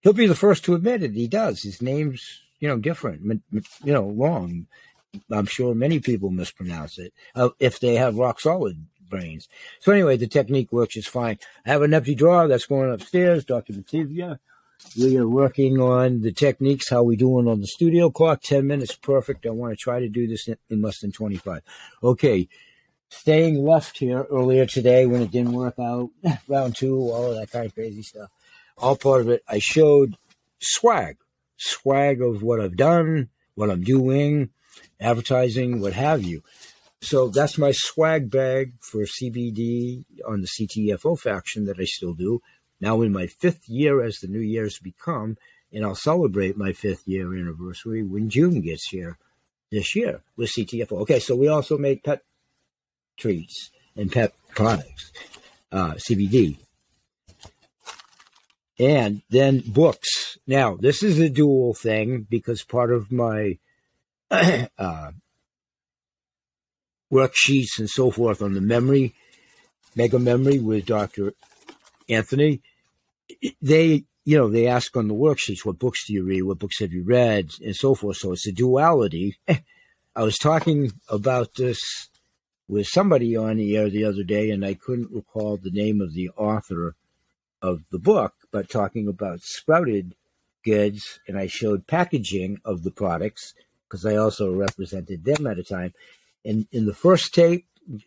He'll 0.00 0.12
be 0.12 0.26
the 0.26 0.34
first 0.34 0.64
to 0.64 0.74
admit 0.74 1.02
it. 1.02 1.12
He 1.12 1.28
does. 1.28 1.62
His 1.62 1.80
name's 1.82 2.42
you 2.60 2.68
know 2.68 2.78
different, 2.78 3.42
you 3.82 3.92
know, 3.92 4.06
long. 4.06 4.66
I'm 5.30 5.46
sure 5.46 5.74
many 5.74 5.98
people 5.98 6.30
mispronounce 6.30 6.98
it 6.98 7.12
uh, 7.34 7.48
if 7.58 7.80
they 7.80 7.96
have 7.96 8.16
rock 8.16 8.38
solid 8.38 8.86
brains. 9.08 9.48
So 9.80 9.90
anyway, 9.92 10.16
the 10.16 10.28
technique 10.28 10.70
works 10.70 10.94
just 10.94 11.08
fine. 11.08 11.38
I 11.66 11.70
have 11.70 11.82
an 11.82 11.92
empty 11.92 12.14
drawer 12.14 12.46
that's 12.46 12.66
going 12.66 12.92
upstairs, 12.92 13.44
Dr. 13.44 13.72
Bativia. 13.72 14.38
We 14.98 15.18
are 15.18 15.28
working 15.28 15.78
on 15.80 16.22
the 16.22 16.32
techniques, 16.32 16.88
how 16.88 17.02
we 17.02 17.16
doing 17.16 17.46
on 17.46 17.60
the 17.60 17.66
studio 17.66 18.08
clock. 18.10 18.42
10 18.42 18.66
minutes, 18.66 18.94
perfect. 18.94 19.46
I 19.46 19.50
want 19.50 19.72
to 19.72 19.76
try 19.76 20.00
to 20.00 20.08
do 20.08 20.26
this 20.26 20.48
in, 20.48 20.56
in 20.70 20.80
less 20.80 21.00
than 21.00 21.12
25. 21.12 21.60
Okay, 22.02 22.48
staying 23.08 23.62
left 23.62 23.98
here 23.98 24.26
earlier 24.30 24.64
today 24.66 25.06
when 25.06 25.22
it 25.22 25.30
didn't 25.30 25.52
work 25.52 25.78
out, 25.78 26.10
round 26.48 26.76
two, 26.76 26.96
all 26.96 27.32
of 27.32 27.36
that 27.36 27.50
kind 27.50 27.66
of 27.66 27.74
crazy 27.74 28.02
stuff. 28.02 28.30
All 28.78 28.96
part 28.96 29.20
of 29.20 29.28
it. 29.28 29.42
I 29.46 29.58
showed 29.58 30.16
swag, 30.60 31.18
swag 31.60 32.22
of 32.22 32.42
what 32.42 32.60
I've 32.60 32.76
done, 32.76 33.28
what 33.54 33.70
I'm 33.70 33.82
doing, 33.82 34.50
advertising, 34.98 35.80
what 35.80 35.92
have 35.92 36.22
you. 36.22 36.42
So 37.02 37.28
that's 37.28 37.58
my 37.58 37.72
swag 37.72 38.30
bag 38.30 38.72
for 38.80 39.04
CBD 39.04 40.04
on 40.26 40.42
the 40.42 40.48
CTFO 40.48 41.18
faction 41.18 41.64
that 41.66 41.78
I 41.78 41.84
still 41.84 42.14
do. 42.14 42.40
Now 42.80 43.02
in 43.02 43.12
my 43.12 43.26
fifth 43.26 43.68
year 43.68 44.02
as 44.02 44.18
the 44.18 44.28
new 44.28 44.40
year's 44.40 44.78
become, 44.78 45.36
and 45.72 45.84
I'll 45.84 45.94
celebrate 45.94 46.56
my 46.56 46.72
fifth 46.72 47.06
year 47.06 47.34
anniversary 47.34 48.02
when 48.02 48.28
June 48.30 48.60
gets 48.60 48.88
here 48.88 49.18
this 49.70 49.94
year 49.94 50.22
with 50.36 50.50
CTFO. 50.50 50.92
Okay, 51.02 51.20
so 51.20 51.36
we 51.36 51.48
also 51.48 51.78
make 51.78 52.04
pet 52.04 52.22
treats 53.16 53.70
and 53.96 54.10
pet 54.10 54.34
products, 54.54 55.12
uh, 55.72 55.92
CBD. 55.92 56.56
And 58.80 59.20
then 59.28 59.62
books. 59.66 60.38
Now, 60.46 60.74
this 60.74 61.02
is 61.02 61.18
a 61.18 61.28
dual 61.28 61.74
thing 61.74 62.26
because 62.30 62.64
part 62.64 62.90
of 62.90 63.12
my 63.12 63.58
uh, 64.30 65.10
worksheets 67.12 67.78
and 67.78 67.90
so 67.90 68.10
forth 68.10 68.40
on 68.40 68.54
the 68.54 68.62
memory, 68.62 69.14
mega 69.94 70.18
memory 70.18 70.60
with 70.60 70.86
Dr. 70.86 71.34
Anthony, 72.08 72.62
they, 73.60 74.04
you 74.24 74.38
know, 74.38 74.48
they 74.48 74.66
ask 74.66 74.96
on 74.96 75.08
the 75.08 75.14
worksheets, 75.14 75.62
what 75.62 75.78
books 75.78 76.06
do 76.06 76.14
you 76.14 76.24
read? 76.24 76.44
What 76.44 76.58
books 76.58 76.80
have 76.80 76.92
you 76.92 77.04
read? 77.04 77.50
And 77.62 77.76
so 77.76 77.94
forth. 77.94 78.16
So 78.16 78.32
it's 78.32 78.46
a 78.46 78.52
duality. 78.52 79.36
I 80.16 80.22
was 80.22 80.38
talking 80.38 80.92
about 81.10 81.54
this 81.56 82.08
with 82.66 82.86
somebody 82.86 83.36
on 83.36 83.58
the 83.58 83.76
air 83.76 83.90
the 83.90 84.04
other 84.04 84.22
day, 84.22 84.50
and 84.50 84.64
I 84.64 84.72
couldn't 84.72 85.10
recall 85.12 85.58
the 85.58 85.70
name 85.70 86.00
of 86.00 86.14
the 86.14 86.30
author 86.30 86.94
of 87.60 87.82
the 87.90 87.98
book, 87.98 88.32
but 88.50 88.68
talking 88.68 89.08
about 89.08 89.40
sprouted 89.42 90.14
goods, 90.64 91.20
and 91.26 91.38
I 91.38 91.46
showed 91.46 91.86
packaging 91.86 92.60
of 92.64 92.82
the 92.82 92.90
products 92.90 93.54
because 93.88 94.04
I 94.06 94.16
also 94.16 94.52
represented 94.52 95.24
them 95.24 95.46
at 95.46 95.58
a 95.58 95.64
time. 95.64 95.94
And 96.44 96.66
in 96.70 96.86
the 96.86 96.94
first 96.94 97.34
tape, 97.34 97.66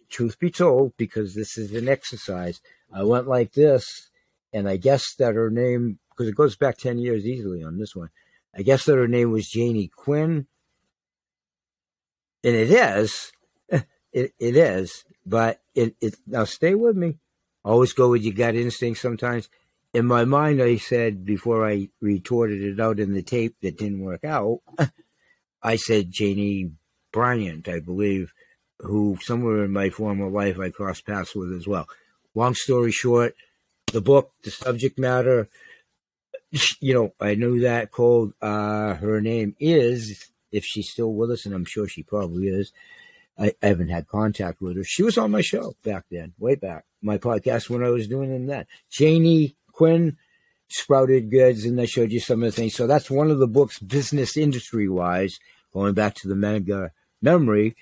truth 0.09 0.39
be 0.39 0.49
told, 0.49 0.95
because 0.97 1.35
this 1.35 1.57
is 1.57 1.73
an 1.73 1.89
exercise, 1.89 2.61
I 2.93 3.03
went 3.03 3.27
like 3.27 3.53
this, 3.53 4.09
and 4.53 4.69
I 4.69 4.77
guessed 4.77 5.17
that 5.17 5.35
her 5.35 5.49
name, 5.49 5.99
because 6.09 6.27
it 6.27 6.35
goes 6.35 6.55
back 6.55 6.77
10 6.77 6.99
years 6.99 7.25
easily 7.25 7.63
on 7.63 7.77
this 7.77 7.95
one, 7.95 8.09
I 8.55 8.61
guess 8.61 8.85
that 8.85 8.97
her 8.97 9.07
name 9.07 9.31
was 9.31 9.49
Janie 9.49 9.89
Quinn. 9.93 10.47
And 12.43 12.55
it 12.55 12.71
is, 12.71 13.31
it, 13.69 14.33
it 14.39 14.57
is, 14.57 15.05
but 15.25 15.61
it, 15.75 15.95
it, 16.01 16.15
now 16.27 16.43
stay 16.43 16.75
with 16.75 16.95
me. 16.95 17.17
Always 17.65 17.93
go 17.93 18.09
with 18.09 18.23
your 18.23 18.33
gut 18.33 18.55
instinct 18.55 18.99
sometimes. 18.99 19.49
In 19.93 20.07
my 20.07 20.25
mind, 20.25 20.61
I 20.61 20.77
said 20.77 21.23
before 21.23 21.67
I 21.67 21.89
retorted 22.01 22.63
it 22.63 22.79
out 22.79 22.99
in 22.99 23.13
the 23.13 23.21
tape 23.21 23.55
that 23.61 23.77
didn't 23.77 24.01
work 24.01 24.23
out, 24.23 24.61
I 25.63 25.75
said 25.75 26.11
Janie 26.11 26.71
Bryant, 27.11 27.69
I 27.69 27.79
believe, 27.79 28.33
who 28.79 29.17
somewhere 29.21 29.63
in 29.63 29.71
my 29.71 29.89
former 29.89 30.29
life 30.29 30.59
I 30.59 30.71
crossed 30.71 31.05
paths 31.05 31.35
with 31.35 31.53
as 31.53 31.67
well. 31.67 31.87
Long 32.33 32.55
story 32.55 32.91
short, 32.91 33.35
the 33.91 34.01
book, 34.01 34.31
the 34.43 34.49
subject 34.49 34.97
matter, 34.97 35.47
you 36.79 36.93
know, 36.93 37.13
I 37.19 37.35
knew 37.35 37.61
that 37.61 37.91
cold. 37.91 38.33
Uh, 38.41 38.95
her 38.95 39.21
name 39.21 39.55
is, 39.59 40.31
if 40.51 40.65
she's 40.65 40.89
still 40.89 41.13
with 41.13 41.31
us, 41.31 41.45
and 41.45 41.53
I'm 41.53 41.65
sure 41.65 41.87
she 41.87 42.03
probably 42.03 42.47
is, 42.47 42.71
I, 43.37 43.53
I, 43.61 43.67
haven't 43.67 43.89
had 43.89 44.07
contact 44.07 44.61
with 44.61 44.77
her. 44.77 44.83
She 44.83 45.03
was 45.03 45.17
on 45.17 45.31
my 45.31 45.41
show 45.41 45.75
back 45.83 46.05
then, 46.11 46.33
way 46.39 46.55
back, 46.55 46.85
my 47.01 47.17
podcast 47.17 47.69
when 47.69 47.83
I 47.83 47.89
was 47.89 48.07
doing 48.07 48.45
that. 48.47 48.67
Janie 48.91 49.55
Quinn, 49.73 50.17
Sprouted 50.69 51.29
Goods, 51.29 51.65
and 51.65 51.79
I 51.79 51.85
showed 51.85 52.11
you 52.11 52.19
some 52.19 52.41
of 52.41 52.47
the 52.47 52.55
things. 52.55 52.73
So 52.73 52.87
that's 52.87 53.11
one 53.11 53.29
of 53.29 53.39
the 53.39 53.47
books, 53.47 53.79
business 53.79 54.37
industry 54.37 54.87
wise, 54.87 55.37
going 55.73 55.93
back 55.93 56.15
to 56.15 56.27
the 56.27 56.35
mega 56.35 56.91
memory, 57.21 57.75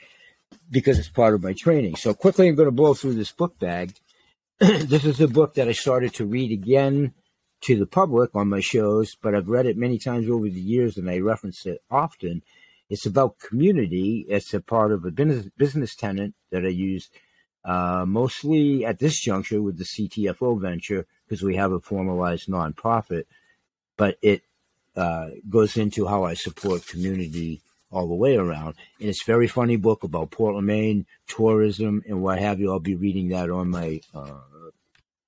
because 0.70 0.98
it's 0.98 1.10
part 1.10 1.34
of 1.34 1.44
my 1.44 1.54
training. 1.54 1.96
So 1.96 2.14
quickly, 2.14 2.48
I'm 2.48 2.56
going 2.56 2.68
to 2.68 2.72
blow 2.72 2.94
through 2.94 3.14
this 3.14 3.32
book 3.32 3.60
bag. 3.60 3.94
this 4.60 5.06
is 5.06 5.22
a 5.22 5.28
book 5.28 5.54
that 5.54 5.68
I 5.68 5.74
started 5.74 6.14
to 6.16 6.26
read 6.26 6.52
again 6.52 7.14
to 7.62 7.78
the 7.78 7.86
public 7.86 8.32
on 8.36 8.50
my 8.50 8.60
shows, 8.60 9.16
but 9.22 9.36
I've 9.36 9.50
read 9.50 9.66
it 9.66 9.78
many 9.78 9.98
times 9.98 10.30
over 10.30 10.50
the 10.50 10.60
years 10.60 10.98
and 10.98 11.10
I 11.10 11.20
reference 11.20 11.66
it 11.66 11.82
often. 11.90 12.42
It's 12.90 13.06
about 13.06 13.40
community. 13.40 14.26
It's 14.28 14.54
a 14.54 14.60
part 14.60 14.92
of 14.92 15.06
a 15.06 15.12
business, 15.12 15.48
business 15.58 15.96
tenant 15.96 16.36
that 16.52 16.66
I 16.66 16.70
use 16.70 17.10
uh, 17.64 18.06
mostly 18.08 18.86
at 18.86 19.00
this 19.00 19.20
juncture 19.20 19.62
with 19.62 19.78
the 19.78 19.84
CTFO 19.84 20.60
venture 20.60 21.06
because 21.28 21.44
we 21.44 21.56
have 21.56 21.72
a 21.72 21.80
formalized 21.80 22.48
nonprofit, 22.48 23.26
but 23.98 24.18
it 24.22 24.44
uh, 24.96 25.30
goes 25.50 25.78
into 25.78 26.08
how 26.08 26.24
I 26.24 26.34
support 26.34 26.88
community 26.88 27.62
all 27.92 28.08
the 28.08 28.16
way 28.16 28.36
around. 28.36 28.76
And 29.00 29.10
it's 29.10 29.24
very 29.24 29.48
funny 29.48 29.76
book 29.76 30.04
about 30.04 30.32
Portland, 30.32 30.68
Maine, 30.68 31.06
tourism, 31.28 32.04
and 32.08 32.22
what 32.22 32.40
have 32.40 32.60
you. 32.60 32.72
I'll 32.72 32.80
be 32.80 32.96
reading 32.96 33.30
that 33.30 33.50
on 33.50 33.70
my 33.70 34.02
uh, 34.14 34.40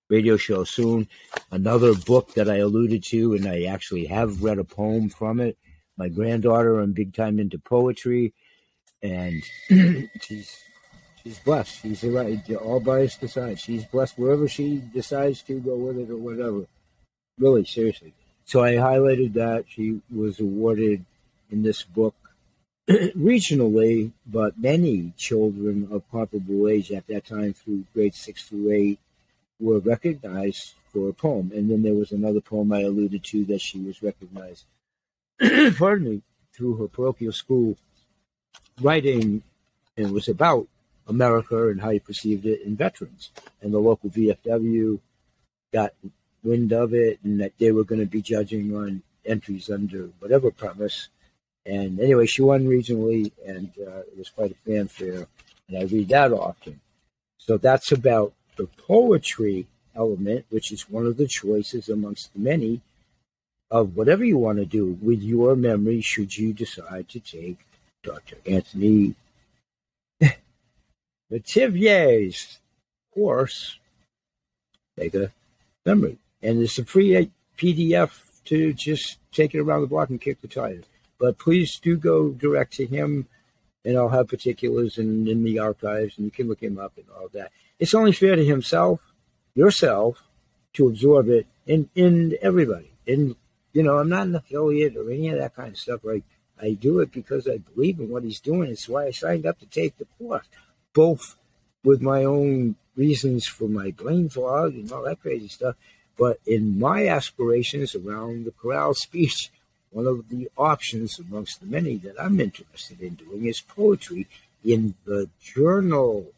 radio 0.10 0.38
show 0.38 0.63
soon. 0.63 1.08
Another 1.52 1.94
book 1.94 2.34
that 2.34 2.50
I 2.50 2.58
alluded 2.58 3.04
to, 3.10 3.34
and 3.34 3.48
I 3.48 3.63
actually 3.63 4.06
have 4.06 4.44
read 4.44 4.60
a 4.60 4.63
poem 4.63 5.10
from 5.10 5.40
it. 5.40 5.58
My 5.98 6.10
granddaughter, 6.10 6.80
I'm 6.80 6.94
big 6.94 7.13
time 7.13 7.40
into 7.40 7.60
poetry, 7.60 8.34
and 9.02 9.44
she's 10.22 10.58
she's 11.24 11.39
blessed. 11.39 11.82
She's 11.82 12.03
right. 12.03 12.39
All 12.56 12.80
bias 12.80 13.22
aside, 13.22 13.60
she's 13.60 13.86
blessed 13.86 14.18
wherever 14.18 14.48
she 14.48 14.77
decides 14.94 15.42
to 15.44 15.60
go 15.60 15.75
with 15.75 15.98
it 15.98 16.10
or 16.12 16.18
whatever. 16.18 16.65
Really, 17.39 17.65
seriously. 17.65 18.13
So 18.46 18.63
I 18.63 18.74
highlighted 18.74 19.34
that 19.34 19.65
she 19.68 20.01
was 20.13 20.39
awarded 20.39 21.06
in 21.50 21.63
this 21.63 21.84
book 21.84 22.15
regionally, 22.89 24.12
but 24.25 24.60
many 24.60 25.13
children 25.18 25.88
of 25.92 26.10
comparable 26.12 26.68
age 26.68 26.92
at 26.92 27.08
that 27.08 27.25
time 27.25 27.53
through 27.53 27.86
grade 27.94 28.13
six 28.13 28.44
through 28.44 28.72
eight 28.72 29.00
were 29.60 29.80
recognized 29.80 30.75
for 30.92 31.10
a 31.10 31.13
poem. 31.13 31.51
And 31.56 31.72
then 31.72 31.82
there 31.84 31.94
was 31.94 32.12
another 32.12 32.42
poem 32.42 32.72
I 32.74 32.82
alluded 32.82 33.24
to 33.25 33.46
that 33.46 33.62
she 33.62 33.80
was 33.80 34.03
recognized, 34.03 34.65
pardon 35.77 36.10
me, 36.10 36.22
through 36.53 36.77
her 36.77 36.88
parochial 36.88 37.32
school 37.32 37.77
writing. 38.82 39.44
And 39.96 40.12
was 40.12 40.27
about 40.27 40.68
America 41.07 41.69
and 41.69 41.81
how 41.81 41.89
he 41.89 42.00
perceived 42.00 42.45
it 42.45 42.62
in 42.62 42.75
veterans. 42.75 43.31
And 43.62 43.74
the 43.74 43.79
local 43.79 44.10
VFW 44.10 45.00
got 45.74 45.93
wind 46.43 46.74
of 46.74 46.93
it 46.93 47.19
and 47.24 47.39
that 47.39 47.53
they 47.57 47.72
were 47.72 47.83
going 47.83 48.01
to 48.01 48.07
be 48.07 48.22
judging 48.22 48.75
on 48.75 49.01
entries 49.25 49.69
under 49.69 50.10
whatever 50.19 50.51
premise 50.51 51.10
and 51.65 52.00
anyway, 52.00 52.25
she 52.25 52.41
won 52.41 52.65
regionally, 52.65 53.31
and 53.45 53.72
uh, 53.79 54.00
it 54.00 54.17
was 54.17 54.29
quite 54.29 54.51
a 54.51 54.69
fanfare. 54.69 55.27
And 55.67 55.77
I 55.77 55.83
read 55.83 56.10
that 56.10 56.33
often. 56.33 56.81
So 57.38 57.57
that's 57.57 57.91
about 57.91 58.33
the 58.57 58.67
poetry 58.67 59.67
element, 59.95 60.45
which 60.50 60.72
is 60.72 60.89
one 60.89 61.05
of 61.05 61.17
the 61.17 61.27
choices 61.27 61.89
amongst 61.89 62.33
the 62.33 62.39
many 62.39 62.81
of 63.72 63.95
whatever 63.95 64.24
you 64.24 64.38
want 64.38 64.60
to 64.60 64.65
do 64.65 64.98
with 65.01 65.22
your 65.22 65.55
memory, 65.55 66.01
should 66.01 66.36
you 66.36 66.53
decide 66.53 67.10
to 67.10 67.19
take 67.19 67.60
Dr. 68.03 68.36
Anthony 68.45 69.15
Bativier's 71.32 72.60
course, 73.13 73.80
Mega 74.98 75.32
Memory. 75.86 76.18
And 76.42 76.62
it's 76.62 76.77
a 76.77 76.86
free 76.86 77.30
PDF 77.58 78.12
to 78.46 78.74
just 78.74 79.18
take 79.32 79.56
it 79.56 79.60
around 79.60 79.82
the 79.82 79.88
block 79.88 80.10
and 80.10 80.20
kick 80.20 80.42
the 80.42 80.48
tires. 80.48 80.86
But 81.20 81.38
please 81.38 81.80
do 81.80 81.96
go 81.96 82.32
direct 82.32 82.74
to 82.74 82.86
him, 82.86 83.27
and 83.86 83.98
I'll 83.98 84.10
have 84.10 84.27
particulars 84.27 84.98
in, 84.98 85.27
in 85.27 85.44
the 85.44 85.60
archives, 85.60 86.18
and 86.18 86.25
you 86.25 86.32
can 86.32 86.48
look 86.48 86.62
him 86.62 86.77
up 86.77 86.94
and 86.98 87.06
all 87.15 87.30
that. 87.34 87.51
It's 87.80 87.94
only 87.94 88.12
fair 88.12 88.36
to 88.36 88.46
himself, 88.46 89.00
yourself, 89.56 90.24
to 90.74 90.88
absorb 90.88 91.30
it, 91.30 91.48
and 91.68 91.89
in 91.96 92.38
everybody. 92.42 92.92
And 93.08 93.36
you 93.74 93.84
know, 93.84 93.98
I'm 93.98 94.10
not 94.10 94.27
an 94.27 94.36
affiliate 94.36 94.96
or 94.96 95.10
any 95.10 95.30
of 95.30 95.39
that 95.39 95.56
kind 95.56 95.70
of 95.70 95.77
stuff. 95.77 96.01
Like 96.03 96.24
I 96.62 96.74
do 96.74 97.00
it 97.00 97.12
because 97.12 97.48
I 97.48 97.58
believe 97.58 98.00
in 98.00 98.10
what 98.10 98.24
he's 98.24 98.39
doing. 98.39 98.70
It's 98.70 98.88
why 98.88 99.08
I 99.08 99.12
signed 99.12 99.46
up 99.46 99.60
to 99.60 99.65
take 99.65 99.98
the 99.98 100.08
course, 100.18 100.46
both 100.94 101.36
with 101.84 102.02
my 102.02 102.24
own 102.24 102.76
reasons 102.96 103.48
for 103.48 103.68
my 103.68 103.92
brain 103.92 104.30
fog 104.30 104.74
and 104.74 104.92
all 104.92 105.04
that 105.04 105.22
crazy 105.22 105.48
stuff, 105.48 105.76
but 106.18 106.40
in 106.46 106.80
my 106.80 107.08
aspirations 107.08 107.96
around 107.96 108.46
the 108.46 108.52
chorale 108.52 108.94
speech 108.94 109.52
one 109.94 110.08
of 110.08 110.28
the 110.30 110.50
options 110.58 111.20
amongst 111.20 111.60
the 111.60 111.68
many 111.68 111.98
that 111.98 112.20
I'm 112.20 112.40
interested 112.40 113.00
in 113.00 113.14
doing 113.14 113.46
is 113.46 113.62
poetry 113.62 114.28
in 114.66 114.96
the 115.06 115.30
journal 115.40 116.32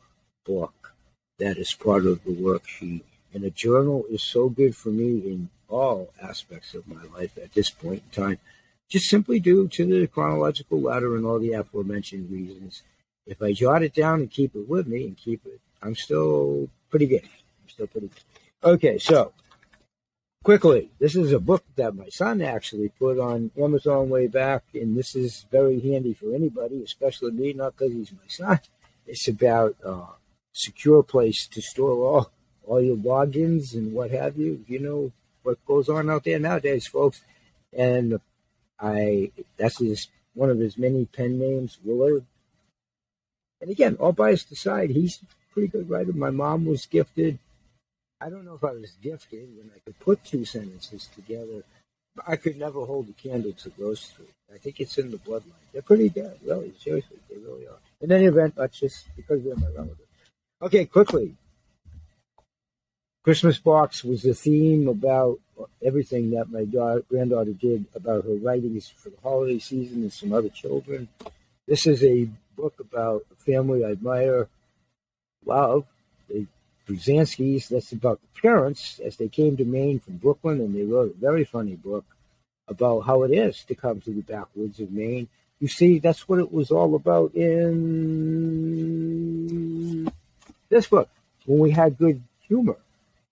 book 0.45 0.93
that 1.39 1.57
is 1.57 1.73
part 1.73 2.05
of 2.05 2.23
the 2.25 2.31
worksheet. 2.31 3.03
And 3.33 3.43
a 3.43 3.49
journal 3.49 4.05
is 4.09 4.23
so 4.23 4.49
good 4.49 4.75
for 4.75 4.89
me 4.89 5.19
in 5.19 5.49
all 5.69 6.09
aspects 6.21 6.73
of 6.73 6.87
my 6.87 7.03
life 7.17 7.37
at 7.37 7.53
this 7.53 7.69
point 7.69 8.03
in 8.05 8.23
time, 8.23 8.39
just 8.89 9.09
simply 9.09 9.39
due 9.39 9.67
to 9.69 9.85
the 9.85 10.07
chronological 10.07 10.81
ladder 10.81 11.15
and 11.15 11.25
all 11.25 11.39
the 11.39 11.53
aforementioned 11.53 12.29
reasons. 12.29 12.81
If 13.25 13.41
I 13.41 13.53
jot 13.53 13.83
it 13.83 13.93
down 13.93 14.21
and 14.21 14.29
keep 14.29 14.55
it 14.55 14.67
with 14.67 14.87
me 14.87 15.05
and 15.05 15.17
keep 15.17 15.45
it, 15.45 15.59
I'm 15.81 15.95
still 15.95 16.69
pretty 16.89 17.07
good. 17.07 17.23
I'm 17.23 17.69
still 17.69 17.87
pretty 17.87 18.07
good. 18.07 18.23
Okay, 18.63 18.97
so 18.97 19.33
quickly, 20.43 20.91
this 20.99 21.15
is 21.15 21.31
a 21.31 21.39
book 21.39 21.63
that 21.75 21.95
my 21.95 22.07
son 22.09 22.41
actually 22.41 22.89
put 22.89 23.19
on 23.19 23.51
Amazon 23.57 24.09
way 24.09 24.27
back, 24.27 24.63
and 24.73 24.97
this 24.97 25.15
is 25.15 25.45
very 25.51 25.79
handy 25.79 26.13
for 26.13 26.33
anybody, 26.33 26.83
especially 26.83 27.31
me, 27.31 27.53
not 27.53 27.75
because 27.77 27.93
he's 27.93 28.11
my 28.11 28.27
son. 28.27 28.59
It's 29.07 29.27
about 29.27 29.75
uh, 29.83 30.13
secure 30.53 31.03
place 31.03 31.47
to 31.47 31.61
store 31.61 31.91
all 31.91 32.31
all 32.65 32.81
your 32.81 32.97
logins 32.97 33.73
and 33.73 33.93
what 33.93 34.11
have 34.11 34.37
you. 34.37 34.65
You 34.67 34.79
know 34.79 35.11
what 35.43 35.63
goes 35.65 35.89
on 35.89 36.09
out 36.09 36.23
there 36.23 36.39
nowadays, 36.39 36.87
folks. 36.87 37.21
And 37.71 38.19
I 38.79 39.31
that's 39.57 39.79
his 39.79 40.07
one 40.33 40.49
of 40.49 40.59
his 40.59 40.77
many 40.77 41.05
pen 41.05 41.39
names, 41.39 41.77
Willard. 41.83 42.25
And 43.61 43.69
again, 43.69 43.97
all 43.99 44.11
biased 44.11 44.51
aside, 44.51 44.89
he's 44.91 45.19
a 45.21 45.53
pretty 45.53 45.67
good 45.67 45.89
writer. 45.89 46.13
My 46.13 46.29
mom 46.29 46.65
was 46.65 46.85
gifted 46.85 47.39
I 48.21 48.29
don't 48.29 48.45
know 48.45 48.55
if 48.55 48.63
I 48.63 48.71
was 48.71 48.91
gifted 49.01 49.49
when 49.57 49.69
I 49.75 49.79
could 49.79 49.99
put 49.99 50.23
two 50.23 50.45
sentences 50.45 51.09
together. 51.13 51.63
But 52.15 52.25
I 52.27 52.37
could 52.37 52.57
never 52.57 52.85
hold 52.85 53.09
a 53.09 53.13
candle 53.13 53.51
to 53.51 53.69
those 53.77 54.05
three. 54.05 54.25
I 54.53 54.57
think 54.57 54.79
it's 54.79 54.97
in 54.97 55.11
the 55.11 55.17
bloodline. 55.17 55.61
They're 55.73 55.81
pretty 55.81 56.09
good, 56.09 56.39
really. 56.45 56.73
Seriously, 56.79 57.17
they 57.29 57.37
really 57.37 57.67
are. 57.67 57.77
In 58.01 58.11
any 58.11 58.25
event, 58.25 58.55
that's 58.55 58.79
just 58.79 59.13
because 59.15 59.43
they're 59.43 59.55
my 59.55 59.67
relatives. 59.67 59.99
Okay, 60.61 60.85
quickly. 60.85 61.35
Christmas 63.23 63.57
box 63.57 64.03
was 64.03 64.21
the 64.21 64.33
theme 64.33 64.87
about 64.87 65.39
everything 65.83 66.31
that 66.31 66.49
my 66.49 66.63
daughter, 66.63 67.03
granddaughter 67.09 67.53
did 67.53 67.85
about 67.95 68.23
her 68.23 68.35
writings 68.35 68.87
for 68.87 69.09
the 69.09 69.17
holiday 69.21 69.59
season 69.59 70.03
and 70.03 70.13
some 70.13 70.31
other 70.31 70.49
children. 70.49 71.09
This 71.67 71.85
is 71.85 72.03
a 72.03 72.29
book 72.55 72.79
about 72.79 73.25
a 73.31 73.35
family 73.43 73.83
I 73.85 73.91
admire, 73.91 74.47
love. 75.45 75.85
the 76.27 76.47
Brzezinski's. 76.87 77.69
That's 77.69 77.91
about 77.91 78.19
the 78.21 78.41
parents 78.41 78.99
as 79.03 79.17
they 79.17 79.27
came 79.27 79.57
to 79.57 79.65
Maine 79.65 79.99
from 79.99 80.17
Brooklyn, 80.17 80.59
and 80.59 80.75
they 80.75 80.83
wrote 80.83 81.15
a 81.15 81.19
very 81.19 81.43
funny 81.43 81.75
book 81.75 82.05
about 82.67 83.01
how 83.01 83.23
it 83.23 83.31
is 83.31 83.63
to 83.65 83.75
come 83.75 84.01
to 84.01 84.11
the 84.11 84.21
backwoods 84.21 84.79
of 84.79 84.91
Maine. 84.91 85.27
You 85.59 85.67
see, 85.67 85.99
that's 85.99 86.27
what 86.27 86.39
it 86.39 86.51
was 86.51 86.71
all 86.71 86.95
about 86.95 87.33
in 87.35 88.05
this 90.69 90.87
book 90.87 91.09
when 91.45 91.59
we 91.59 91.71
had 91.71 91.97
good 91.97 92.21
humor. 92.47 92.77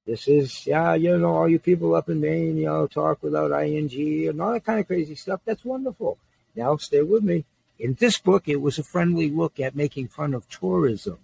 This 0.05 0.27
is, 0.27 0.67
yeah, 0.67 0.95
you 0.95 1.17
know, 1.17 1.33
all 1.33 1.47
you 1.47 1.59
people 1.59 1.95
up 1.95 2.09
in 2.09 2.19
Maine, 2.19 2.57
you 2.57 2.65
know, 2.65 2.87
talk 2.87 3.23
without 3.23 3.51
ing 3.63 4.27
and 4.27 4.41
all 4.41 4.51
that 4.51 4.65
kind 4.65 4.79
of 4.79 4.87
crazy 4.87 5.15
stuff. 5.15 5.39
That's 5.45 5.63
wonderful. 5.63 6.17
Now, 6.55 6.75
stay 6.77 7.01
with 7.01 7.23
me. 7.23 7.45
In 7.83 7.95
this 7.95 8.17
book, 8.17 8.47
it 8.47 8.61
was 8.61 8.79
a 8.79 8.83
friendly 8.83 9.29
look 9.29 9.59
at 9.59 9.75
making 9.75 10.07
fun 10.07 10.33
of 10.33 10.47
tourism 10.47 11.17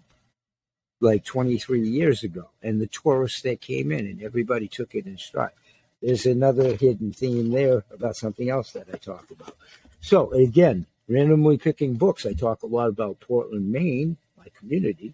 like 1.00 1.24
23 1.24 1.88
years 1.88 2.22
ago, 2.22 2.50
and 2.62 2.82
the 2.82 2.88
tourists 2.88 3.42
that 3.44 3.62
came 3.62 3.94
in, 3.94 4.06
and 4.06 4.22
everybody 4.22 4.68
took 4.68 4.94
it 4.94 5.06
in 5.06 5.18
stride. 5.18 5.54
There's 6.02 6.26
another 6.26 6.76
hidden 6.76 7.14
theme 7.14 7.52
there 7.52 7.86
about 7.94 8.18
something 8.18 8.50
else 8.50 8.72
that 8.74 8.88
I 8.94 8.98
talk 8.98 9.32
about. 9.32 9.56
So, 10.02 10.34
again, 10.34 10.86
randomly 11.08 11.58
picking 11.58 11.94
books, 11.94 12.26
I 12.26 12.34
talk 12.34 12.62
a 12.62 12.68
lot 12.68 12.90
about 12.90 13.22
Portland, 13.22 13.72
Maine, 13.72 14.18
my 14.38 14.48
community. 14.54 15.14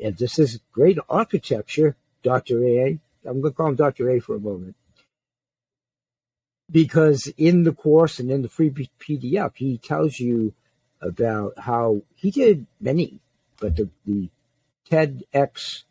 And 0.00 0.16
this 0.16 0.38
is 0.38 0.60
great 0.70 0.98
architecture, 1.08 1.96
Dr. 2.22 2.64
A. 2.64 3.00
I'm 3.24 3.40
going 3.40 3.52
to 3.52 3.56
call 3.56 3.66
him 3.66 3.74
Dr. 3.74 4.08
A 4.10 4.20
for 4.20 4.36
a 4.36 4.40
moment. 4.40 4.76
Because 6.72 7.32
in 7.36 7.64
the 7.64 7.72
course 7.72 8.18
and 8.18 8.30
in 8.30 8.42
the 8.42 8.48
free 8.48 8.70
PDF, 8.70 9.52
he 9.56 9.78
tells 9.78 10.18
you 10.18 10.54
about 11.02 11.58
how 11.58 12.02
he 12.14 12.30
did 12.30 12.66
many, 12.80 13.20
but 13.60 13.76
the, 13.76 13.90
the 14.06 14.30
TEDx 14.90 15.82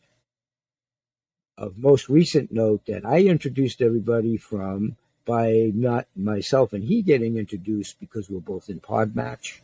of 1.57 1.77
most 1.77 2.09
recent 2.09 2.51
note 2.51 2.85
that 2.87 3.05
I 3.05 3.19
introduced 3.19 3.81
everybody 3.81 4.37
from 4.37 4.97
by 5.25 5.71
not 5.75 6.07
myself 6.15 6.73
and 6.73 6.83
he 6.83 7.03
getting 7.03 7.37
introduced 7.37 7.99
because 7.99 8.29
we're 8.29 8.39
both 8.39 8.69
in 8.69 8.79
Podmatch. 8.79 9.59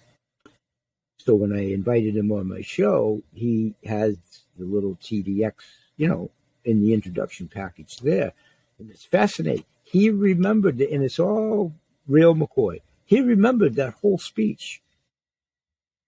So 1.18 1.34
when 1.34 1.52
I 1.52 1.74
invited 1.74 2.15
him 2.15 2.32
on 2.32 2.48
my 2.48 2.62
show, 2.62 3.22
he 3.34 3.74
has 3.86 4.18
the 4.58 4.65
little 4.65 4.96
TEDx, 4.96 5.54
you 5.98 6.08
know, 6.08 6.30
in 6.63 6.82
the 6.82 6.94
introduction 6.94 7.48
package 7.48 7.98
there. 7.98 8.34
And 8.78 8.92
it's 8.92 9.06
fascinating. 9.06 9.65
He 9.89 10.10
remembered, 10.10 10.82
it, 10.82 10.91
and 10.91 11.04
it's 11.04 11.19
all 11.19 11.73
real 12.08 12.36
McCoy. 12.36 12.82
He 13.06 13.21
remembered 13.21 13.76
that 13.76 13.93
whole 13.95 14.17
speech 14.17 14.82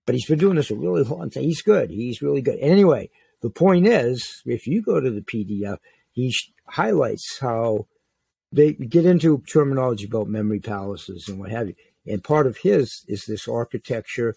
but 0.10 0.16
he's 0.16 0.26
been 0.26 0.40
doing 0.40 0.56
this 0.56 0.72
a 0.72 0.76
really 0.76 1.04
long 1.04 1.30
time. 1.30 1.44
He's 1.44 1.62
good. 1.62 1.92
He's 1.92 2.20
really 2.20 2.42
good. 2.42 2.58
Anyway, 2.62 3.12
the 3.42 3.52
point 3.52 3.86
is, 3.86 4.42
if 4.44 4.66
you 4.66 4.82
go 4.82 5.00
to 5.00 5.12
the 5.12 5.22
PDF, 5.22 5.78
he 6.14 6.34
highlights 6.66 7.38
how 7.38 7.86
they 8.52 8.74
get 8.74 9.06
into 9.06 9.44
terminology 9.48 10.06
about 10.06 10.28
memory 10.28 10.62
palaces 10.62 11.30
and 11.30 11.40
what 11.40 11.52
have 11.52 11.68
you. 11.68 11.76
And 12.08 12.24
part 12.24 12.48
of 12.48 12.58
his 12.58 13.06
is 13.08 13.26
this 13.26 13.48
architecture, 13.48 14.34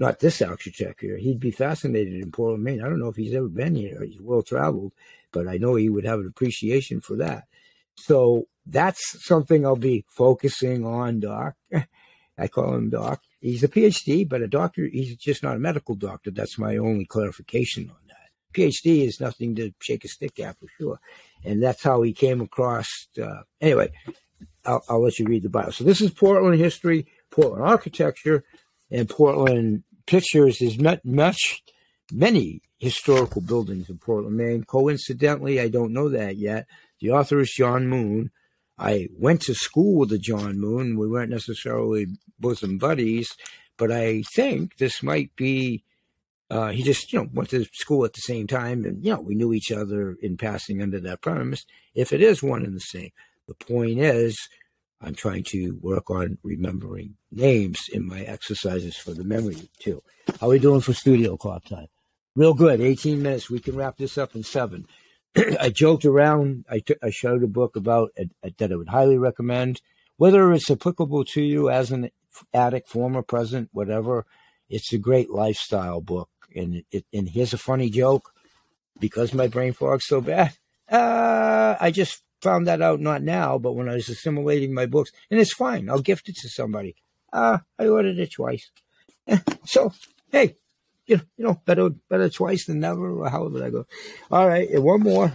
not 0.00 0.18
this 0.18 0.42
architecture. 0.42 1.16
He'd 1.16 1.38
be 1.38 1.52
fascinated 1.52 2.20
in 2.20 2.32
Portland, 2.32 2.64
Maine. 2.64 2.82
I 2.82 2.88
don't 2.88 2.98
know 2.98 3.06
if 3.06 3.14
he's 3.14 3.36
ever 3.36 3.46
been 3.46 3.76
here. 3.76 4.02
He's 4.02 4.20
well 4.20 4.42
traveled, 4.42 4.94
but 5.30 5.46
I 5.46 5.58
know 5.58 5.76
he 5.76 5.88
would 5.88 6.06
have 6.06 6.18
an 6.18 6.26
appreciation 6.26 7.00
for 7.00 7.14
that. 7.18 7.44
So 7.96 8.46
that's 8.66 9.24
something 9.26 9.64
I'll 9.64 9.76
be 9.76 10.04
focusing 10.08 10.84
on, 10.84 11.20
Doc. 11.20 11.54
I 12.38 12.48
call 12.48 12.74
him 12.74 12.90
Doc 12.90 13.20
he's 13.44 13.62
a 13.62 13.68
PhD, 13.68 14.28
but 14.28 14.42
a 14.42 14.48
doctor. 14.48 14.86
He's 14.86 15.16
just 15.16 15.42
not 15.42 15.56
a 15.56 15.60
medical 15.60 15.94
doctor. 15.94 16.30
That's 16.30 16.58
my 16.58 16.76
only 16.78 17.04
clarification 17.04 17.90
on 17.90 17.96
that. 18.08 18.30
PhD 18.54 19.06
is 19.06 19.20
nothing 19.20 19.54
to 19.56 19.72
shake 19.80 20.04
a 20.04 20.08
stick 20.08 20.40
at 20.40 20.58
for 20.58 20.66
sure, 20.78 21.00
and 21.44 21.62
that's 21.62 21.82
how 21.82 22.02
he 22.02 22.12
came 22.12 22.40
across. 22.40 22.88
Uh, 23.20 23.42
anyway, 23.60 23.92
I'll, 24.64 24.82
I'll, 24.88 25.02
let 25.02 25.18
you 25.18 25.26
read 25.26 25.42
the 25.42 25.48
bio. 25.48 25.70
So 25.70 25.84
this 25.84 26.00
is 26.00 26.10
Portland 26.10 26.58
history, 26.58 27.06
Portland 27.30 27.64
architecture, 27.64 28.44
and 28.90 29.08
Portland 29.08 29.84
pictures. 30.06 30.62
Is 30.62 30.78
met 30.78 31.04
much 31.04 31.62
many 32.12 32.62
historical 32.78 33.40
buildings 33.40 33.90
in 33.90 33.98
Portland, 33.98 34.36
Maine. 34.36 34.64
Coincidentally, 34.64 35.60
I 35.60 35.68
don't 35.68 35.92
know 35.92 36.08
that 36.08 36.36
yet. 36.36 36.66
The 37.00 37.10
author 37.10 37.40
is 37.40 37.52
John 37.52 37.88
Moon. 37.88 38.30
I 38.78 39.08
went 39.16 39.42
to 39.42 39.54
school 39.54 39.98
with 40.00 40.10
the 40.10 40.18
John 40.18 40.58
Moon. 40.58 40.98
We 40.98 41.08
weren't 41.08 41.30
necessarily 41.30 42.06
bosom 42.38 42.78
buddies, 42.78 43.34
but 43.76 43.92
I 43.92 44.22
think 44.34 44.76
this 44.78 45.02
might 45.02 45.34
be. 45.36 45.84
Uh, 46.50 46.68
he 46.68 46.82
just, 46.82 47.12
you 47.12 47.18
know, 47.18 47.28
went 47.32 47.50
to 47.50 47.64
school 47.72 48.04
at 48.04 48.12
the 48.12 48.20
same 48.20 48.46
time, 48.46 48.84
and 48.84 49.04
you 49.04 49.12
know, 49.12 49.20
we 49.20 49.34
knew 49.34 49.52
each 49.52 49.72
other 49.72 50.16
in 50.20 50.36
passing 50.36 50.82
under 50.82 51.00
that 51.00 51.22
premise. 51.22 51.64
If 51.94 52.12
it 52.12 52.20
is 52.20 52.42
one 52.42 52.64
and 52.64 52.76
the 52.76 52.80
same, 52.80 53.10
the 53.48 53.54
point 53.54 53.98
is, 53.98 54.38
I'm 55.00 55.14
trying 55.14 55.44
to 55.48 55.72
work 55.80 56.10
on 56.10 56.38
remembering 56.42 57.16
names 57.30 57.88
in 57.92 58.06
my 58.06 58.20
exercises 58.20 58.96
for 58.96 59.12
the 59.12 59.24
memory 59.24 59.68
too. 59.78 60.02
How 60.40 60.46
are 60.46 60.50
we 60.50 60.58
doing 60.58 60.80
for 60.80 60.94
studio 60.94 61.36
clock 61.36 61.64
time? 61.64 61.88
Real 62.36 62.54
good. 62.54 62.80
18 62.80 63.22
minutes. 63.22 63.50
We 63.50 63.60
can 63.60 63.76
wrap 63.76 63.96
this 63.96 64.18
up 64.18 64.34
in 64.34 64.42
seven. 64.42 64.86
I 65.60 65.70
joked 65.70 66.04
around. 66.04 66.64
I, 66.68 66.80
t- 66.80 66.94
I 67.02 67.10
showed 67.10 67.42
a 67.42 67.48
book 67.48 67.76
about 67.76 68.12
a, 68.18 68.28
a, 68.42 68.50
that 68.58 68.72
I 68.72 68.76
would 68.76 68.88
highly 68.88 69.18
recommend. 69.18 69.80
Whether 70.16 70.52
it's 70.52 70.70
applicable 70.70 71.24
to 71.26 71.42
you 71.42 71.70
as 71.70 71.90
an 71.90 72.10
addict, 72.52 72.88
former, 72.88 73.22
present, 73.22 73.68
whatever, 73.72 74.26
it's 74.68 74.92
a 74.92 74.98
great 74.98 75.30
lifestyle 75.30 76.00
book. 76.00 76.30
And 76.54 76.84
it, 76.92 77.04
and 77.12 77.28
here's 77.28 77.52
a 77.52 77.58
funny 77.58 77.90
joke: 77.90 78.32
because 79.00 79.34
my 79.34 79.48
brain 79.48 79.72
fog's 79.72 80.06
so 80.06 80.20
bad, 80.20 80.52
uh, 80.88 81.74
I 81.80 81.90
just 81.90 82.22
found 82.40 82.66
that 82.66 82.82
out 82.82 83.00
not 83.00 83.22
now, 83.22 83.58
but 83.58 83.72
when 83.72 83.88
I 83.88 83.94
was 83.94 84.08
assimilating 84.08 84.72
my 84.72 84.86
books, 84.86 85.10
and 85.30 85.40
it's 85.40 85.54
fine. 85.54 85.90
I'll 85.90 86.00
gift 86.00 86.28
it 86.28 86.36
to 86.36 86.48
somebody. 86.48 86.94
Uh, 87.32 87.58
I 87.78 87.88
ordered 87.88 88.18
it 88.18 88.32
twice. 88.32 88.70
so 89.64 89.92
hey, 90.30 90.56
you 91.06 91.16
know, 91.16 91.22
you 91.36 91.44
know, 91.44 91.60
better 91.64 91.90
better 92.08 92.28
twice 92.28 92.66
than 92.66 92.80
never, 92.80 93.10
or 93.20 93.28
however 93.28 93.64
I 93.64 93.70
go. 93.70 93.86
All 94.30 94.46
right, 94.46 94.68
and 94.68 94.82
one 94.82 95.00
more. 95.00 95.32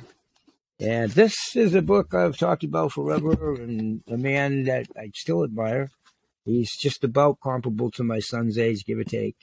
And 0.80 1.12
this 1.12 1.36
is 1.56 1.76
a 1.76 1.82
book 1.82 2.14
I've 2.14 2.38
talked 2.38 2.64
about 2.64 2.94
forever, 2.94 3.54
and 3.56 4.02
a 4.08 4.18
man 4.18 4.64
that 4.64 4.88
I 4.98 5.12
still 5.14 5.44
admire. 5.44 5.92
He's 6.46 6.76
just 6.76 7.04
about 7.04 7.42
comparable 7.42 7.92
to 7.92 8.04
my 8.04 8.20
son's 8.20 8.58
age, 8.58 8.86
give 8.86 8.98
or 8.98 9.04
take. 9.04 9.36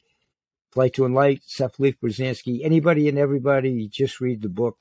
Flight 0.72 0.94
to 0.94 1.02
Enlight, 1.02 1.40
Seth 1.44 1.78
Leaf 1.78 1.96
Pruzansky, 2.00 2.60
anybody 2.64 3.08
and 3.08 3.18
everybody, 3.18 3.88
just 3.88 4.20
read 4.20 4.42
the 4.42 4.48
book 4.48 4.76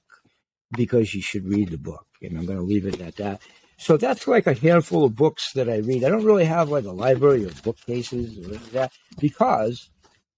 because 0.71 1.13
you 1.13 1.21
should 1.21 1.47
read 1.47 1.69
the 1.69 1.77
book. 1.77 2.05
And 2.21 2.37
I'm 2.37 2.45
going 2.45 2.57
to 2.57 2.63
leave 2.63 2.85
it 2.85 2.99
at 2.99 3.15
that. 3.17 3.41
So 3.77 3.97
that's 3.97 4.27
like 4.27 4.47
a 4.47 4.53
handful 4.53 5.03
of 5.03 5.15
books 5.15 5.51
that 5.53 5.69
I 5.69 5.77
read. 5.77 6.03
I 6.03 6.09
don't 6.09 6.25
really 6.25 6.45
have 6.45 6.69
like 6.69 6.85
a 6.85 6.91
library 6.91 7.43
of 7.43 7.61
bookcases 7.63 8.37
or 8.39 8.57
that 8.71 8.93
because 9.19 9.89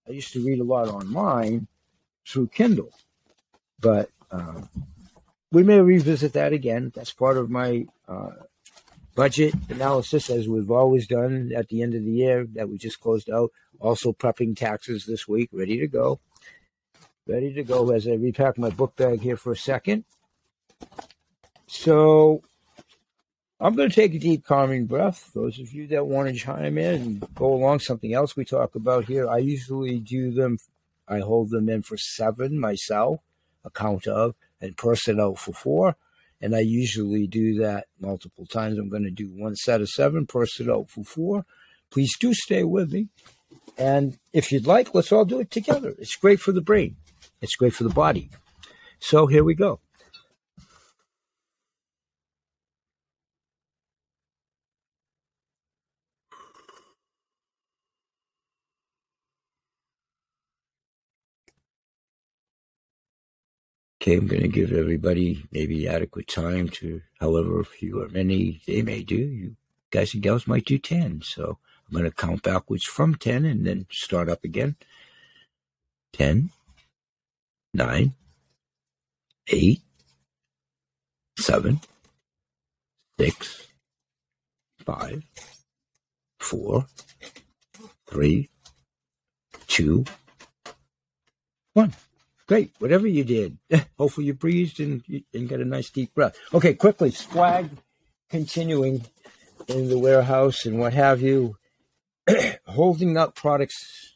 I 0.07 0.11
used 0.11 0.33
to 0.33 0.45
read 0.45 0.59
a 0.59 0.63
lot 0.63 0.87
online 0.87 1.67
through 2.25 2.47
Kindle, 2.47 2.91
but 3.79 4.09
uh, 4.31 4.61
we 5.51 5.63
may 5.63 5.79
revisit 5.79 6.33
that 6.33 6.53
again. 6.53 6.91
That's 6.95 7.11
part 7.11 7.37
of 7.37 7.49
my 7.49 7.87
uh, 8.07 8.31
budget 9.15 9.53
analysis, 9.69 10.29
as 10.29 10.47
we've 10.47 10.71
always 10.71 11.07
done 11.07 11.51
at 11.55 11.69
the 11.69 11.81
end 11.81 11.95
of 11.95 12.03
the 12.03 12.11
year 12.11 12.45
that 12.53 12.69
we 12.69 12.77
just 12.77 12.99
closed 12.99 13.29
out. 13.29 13.51
Also, 13.79 14.13
prepping 14.13 14.55
taxes 14.55 15.05
this 15.05 15.27
week, 15.27 15.49
ready 15.51 15.77
to 15.79 15.87
go. 15.87 16.19
Ready 17.27 17.53
to 17.53 17.63
go 17.63 17.91
as 17.91 18.07
I 18.07 18.13
repack 18.13 18.57
my 18.57 18.69
book 18.69 18.95
bag 18.95 19.21
here 19.21 19.37
for 19.37 19.51
a 19.51 19.57
second. 19.57 20.05
So, 21.67 22.41
I'm 23.59 23.75
going 23.75 23.89
to 23.89 23.95
take 23.95 24.13
a 24.13 24.19
deep, 24.19 24.45
calming 24.45 24.85
breath. 24.85 25.31
Those 25.33 25.59
of 25.59 25.73
you 25.73 25.87
that 25.87 26.05
want 26.05 26.29
to 26.29 26.35
chime 26.35 26.77
in 26.77 27.01
and 27.01 27.35
go 27.35 27.51
along 27.53 27.79
something 27.79 28.13
else 28.13 28.35
we 28.35 28.45
talk 28.45 28.75
about 28.75 29.05
here, 29.05 29.27
I 29.27 29.39
usually 29.39 29.99
do 29.99 30.31
them. 30.31 30.59
I 31.07 31.19
hold 31.19 31.49
them 31.49 31.67
in 31.67 31.81
for 31.81 31.97
seven 31.97 32.59
myself, 32.59 33.21
a 33.65 33.71
count 33.71 34.05
of, 34.05 34.35
and 34.61 34.77
person 34.77 35.19
out 35.19 35.39
for 35.39 35.53
four. 35.53 35.95
And 36.39 36.55
I 36.55 36.59
usually 36.59 37.25
do 37.25 37.55
that 37.55 37.87
multiple 37.99 38.45
times. 38.45 38.77
I'm 38.77 38.89
going 38.89 39.05
to 39.05 39.09
do 39.09 39.29
one 39.29 39.55
set 39.55 39.81
of 39.81 39.89
seven, 39.89 40.27
person 40.27 40.69
out 40.69 40.91
for 40.91 41.03
four. 41.03 41.43
Please 41.89 42.15
do 42.19 42.35
stay 42.35 42.63
with 42.63 42.93
me. 42.93 43.07
And 43.75 44.19
if 44.33 44.51
you'd 44.51 44.67
like, 44.67 44.93
let's 44.93 45.11
all 45.11 45.25
do 45.25 45.39
it 45.39 45.49
together. 45.49 45.95
It's 45.97 46.15
great 46.15 46.39
for 46.39 46.51
the 46.51 46.61
brain, 46.61 46.95
it's 47.41 47.55
great 47.55 47.73
for 47.73 47.85
the 47.85 47.89
body. 47.89 48.29
So 48.99 49.25
here 49.25 49.43
we 49.43 49.55
go. 49.55 49.79
Okay, 64.07 64.15
I'm 64.15 64.27
going 64.27 64.41
to 64.41 64.47
give 64.47 64.71
everybody 64.71 65.43
maybe 65.51 65.85
adequate 65.85 66.29
time 66.29 66.69
to, 66.69 67.01
however 67.19 67.61
few 67.65 68.01
or 68.01 68.07
many 68.07 68.61
they 68.65 68.81
may 68.81 69.03
do. 69.03 69.17
You 69.17 69.57
guys 69.91 70.13
and 70.13 70.23
gals 70.23 70.47
might 70.47 70.63
do 70.63 70.77
10. 70.77 71.23
So 71.23 71.57
I'm 71.85 71.91
going 71.91 72.09
to 72.09 72.15
count 72.15 72.41
backwards 72.41 72.85
from 72.85 73.15
10 73.15 73.43
and 73.43 73.67
then 73.67 73.85
start 73.91 74.29
up 74.29 74.45
again. 74.45 74.77
10, 76.13 76.51
9, 77.73 78.13
8, 79.49 79.81
7, 81.37 81.81
6, 83.19 83.67
5, 84.85 85.23
4, 86.39 86.85
3, 88.07 88.49
2, 89.67 90.05
1. 91.73 91.93
Great. 92.47 92.71
Whatever 92.79 93.07
you 93.07 93.25
did, 93.25 93.57
hopefully 93.97 94.27
you 94.27 94.33
breathed 94.33 94.79
and, 94.79 95.03
and 95.33 95.49
got 95.49 95.59
a 95.59 95.65
nice 95.65 95.89
deep 95.89 96.13
breath. 96.13 96.37
Okay, 96.53 96.73
quickly, 96.73 97.11
swag 97.11 97.69
continuing 98.29 99.05
in 99.67 99.89
the 99.89 99.99
warehouse 99.99 100.65
and 100.65 100.79
what 100.79 100.93
have 100.93 101.21
you. 101.21 101.57
Holding 102.65 103.17
up 103.17 103.35
products 103.35 104.13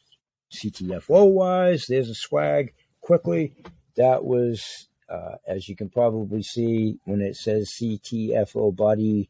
CTFO 0.52 1.30
wise, 1.30 1.86
there's 1.88 2.08
a 2.08 2.14
swag. 2.14 2.72
Quickly, 3.02 3.54
that 3.96 4.24
was, 4.24 4.88
uh, 5.10 5.36
as 5.46 5.68
you 5.68 5.76
can 5.76 5.90
probably 5.90 6.42
see 6.42 6.98
when 7.04 7.20
it 7.20 7.36
says 7.36 7.74
CTFO 7.80 8.74
body 8.74 9.28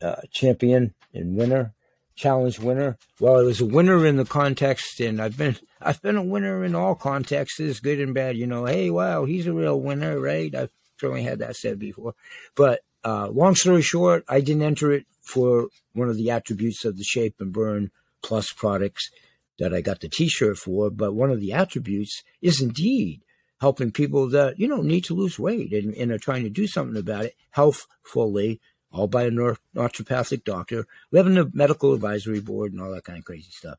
uh, 0.00 0.16
champion 0.30 0.94
and 1.12 1.36
winner 1.36 1.74
challenge 2.16 2.58
winner. 2.58 2.98
Well, 3.20 3.38
it 3.38 3.44
was 3.44 3.60
a 3.60 3.66
winner 3.66 4.04
in 4.04 4.16
the 4.16 4.24
context, 4.24 5.00
and 5.00 5.20
I've 5.20 5.36
been 5.36 5.56
I've 5.80 6.02
been 6.02 6.16
a 6.16 6.22
winner 6.22 6.64
in 6.64 6.74
all 6.74 6.94
contexts, 6.94 7.80
good 7.80 8.00
and 8.00 8.14
bad. 8.14 8.36
You 8.36 8.46
know, 8.46 8.64
hey, 8.64 8.90
wow, 8.90 9.24
he's 9.24 9.46
a 9.46 9.52
real 9.52 9.80
winner, 9.80 10.18
right? 10.18 10.54
I've 10.54 10.70
certainly 10.98 11.22
had 11.22 11.38
that 11.38 11.56
said 11.56 11.78
before. 11.78 12.14
But 12.56 12.80
uh, 13.04 13.28
long 13.28 13.54
story 13.54 13.82
short, 13.82 14.24
I 14.28 14.40
didn't 14.40 14.62
enter 14.62 14.92
it 14.92 15.06
for 15.20 15.68
one 15.92 16.08
of 16.08 16.16
the 16.16 16.30
attributes 16.30 16.84
of 16.84 16.96
the 16.96 17.04
Shape 17.04 17.36
and 17.38 17.52
Burn 17.52 17.90
Plus 18.22 18.52
products 18.52 19.10
that 19.58 19.72
I 19.72 19.80
got 19.80 20.00
the 20.00 20.08
T-shirt 20.08 20.58
for. 20.58 20.90
But 20.90 21.14
one 21.14 21.30
of 21.30 21.40
the 21.40 21.52
attributes 21.52 22.22
is 22.40 22.60
indeed 22.60 23.22
helping 23.60 23.90
people 23.90 24.28
that 24.30 24.58
you 24.58 24.68
know 24.68 24.82
need 24.82 25.04
to 25.04 25.14
lose 25.14 25.38
weight 25.38 25.72
and, 25.72 25.94
and 25.94 26.10
are 26.10 26.18
trying 26.18 26.44
to 26.44 26.50
do 26.50 26.66
something 26.66 26.96
about 26.96 27.26
it 27.26 27.34
healthfully 27.50 28.60
all 28.92 29.06
by 29.06 29.24
a 29.24 29.30
naturopathic 29.30 30.44
doctor. 30.44 30.86
We 31.10 31.18
have 31.18 31.26
a 31.26 31.50
medical 31.52 31.92
advisory 31.92 32.40
board 32.40 32.72
and 32.72 32.80
all 32.80 32.92
that 32.92 33.04
kind 33.04 33.18
of 33.18 33.24
crazy 33.24 33.50
stuff. 33.50 33.78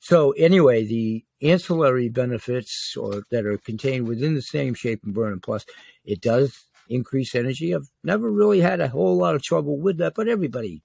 So 0.00 0.32
anyway, 0.32 0.84
the 0.84 1.24
ancillary 1.42 2.08
benefits 2.08 2.96
or 2.96 3.22
that 3.30 3.46
are 3.46 3.58
contained 3.58 4.06
within 4.06 4.34
the 4.34 4.42
same 4.42 4.74
shape 4.74 5.02
and 5.04 5.14
burn 5.14 5.32
and 5.32 5.42
plus, 5.42 5.64
it 6.04 6.20
does 6.20 6.64
increase 6.88 7.34
energy. 7.34 7.74
I've 7.74 7.90
never 8.02 8.30
really 8.30 8.60
had 8.60 8.80
a 8.80 8.88
whole 8.88 9.16
lot 9.16 9.34
of 9.34 9.42
trouble 9.42 9.78
with 9.78 9.98
that, 9.98 10.14
but 10.14 10.28
everybody, 10.28 10.82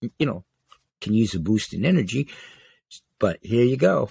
you 0.00 0.26
know, 0.26 0.44
can 1.00 1.14
use 1.14 1.34
a 1.34 1.40
boost 1.40 1.72
in 1.72 1.84
energy. 1.84 2.28
But 3.18 3.38
here 3.42 3.64
you 3.64 3.76
go. 3.76 4.10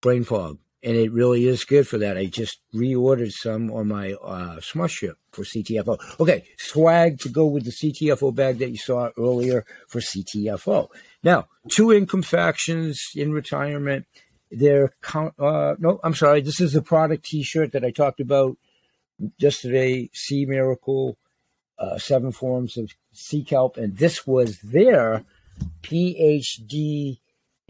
Brain 0.00 0.24
fog 0.24 0.58
and 0.82 0.96
it 0.96 1.12
really 1.12 1.46
is 1.46 1.64
good 1.64 1.86
for 1.86 1.98
that. 1.98 2.16
I 2.16 2.26
just 2.26 2.60
reordered 2.74 3.32
some 3.32 3.70
on 3.70 3.88
my 3.88 4.12
uh, 4.12 4.60
Smush 4.60 4.92
ship 4.92 5.18
for 5.32 5.42
CTFO. 5.42 5.98
Okay, 6.18 6.44
swag 6.58 7.18
to 7.20 7.28
go 7.28 7.46
with 7.46 7.64
the 7.64 7.70
CTFO 7.70 8.34
bag 8.34 8.58
that 8.58 8.70
you 8.70 8.78
saw 8.78 9.10
earlier 9.18 9.64
for 9.88 10.00
CTFO. 10.00 10.88
Now, 11.22 11.48
two 11.68 11.92
income 11.92 12.22
factions 12.22 13.00
in 13.14 13.32
retirement. 13.32 14.06
They're. 14.50 14.92
Uh, 15.14 15.74
no, 15.78 16.00
I'm 16.02 16.14
sorry. 16.14 16.40
This 16.40 16.60
is 16.60 16.72
the 16.72 16.82
product 16.82 17.24
T-shirt 17.26 17.72
that 17.72 17.84
I 17.84 17.90
talked 17.90 18.20
about 18.20 18.56
yesterday. 19.38 20.08
Sea 20.12 20.46
Miracle, 20.46 21.18
uh, 21.78 21.98
seven 21.98 22.32
forms 22.32 22.76
of 22.76 22.90
sea 23.12 23.44
kelp, 23.44 23.76
and 23.76 23.96
this 23.98 24.26
was 24.26 24.58
their 24.60 25.24
PhD 25.82 27.18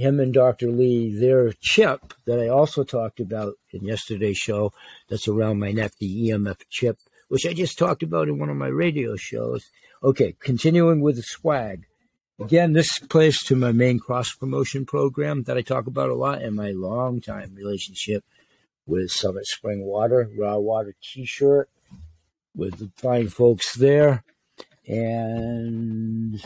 him 0.01 0.19
and 0.19 0.33
Dr. 0.33 0.71
Lee, 0.71 1.15
their 1.15 1.53
chip 1.61 2.15
that 2.25 2.41
I 2.41 2.49
also 2.49 2.85
talked 2.85 3.21
about 3.21 3.55
in 3.71 3.85
yesterday's 3.85 4.39
show, 4.39 4.73
that's 5.09 5.29
around 5.29 5.61
my 5.61 5.73
neck, 5.73 5.93
the 5.99 6.31
EMF 6.31 6.63
chip, 6.71 6.99
which 7.29 7.47
I 7.47 7.53
just 7.53 7.79
talked 7.79 8.03
about 8.03 8.29
in 8.29 8.39
one 8.39 8.49
of 8.49 8.57
my 8.57 8.69
radio 8.69 9.17
shows. 9.17 9.65
Okay, 10.03 10.35
continuing 10.41 11.03
with 11.03 11.17
the 11.17 11.23
swag. 11.23 11.87
Again, 12.39 12.73
this 12.73 12.99
plays 12.99 13.43
to 13.45 13.55
my 13.55 13.73
main 13.73 13.99
cross 13.99 14.33
promotion 14.33 14.87
program 14.87 15.43
that 15.43 15.59
I 15.59 15.63
talk 15.63 15.87
about 15.87 16.09
a 16.09 16.15
lot 16.15 16.41
and 16.41 16.57
my 16.57 16.71
long 16.71 17.21
time 17.21 17.55
relationship 17.55 18.25
with 18.87 19.11
Summit 19.11 19.47
Spring 19.47 19.85
Water, 19.85 20.31
Raw 20.39 20.57
Water 20.57 20.95
t 21.03 21.27
shirt 21.27 21.69
with 22.57 22.79
the 22.79 22.91
fine 22.97 23.29
folks 23.29 23.77
there. 23.77 24.25
And 24.89 26.43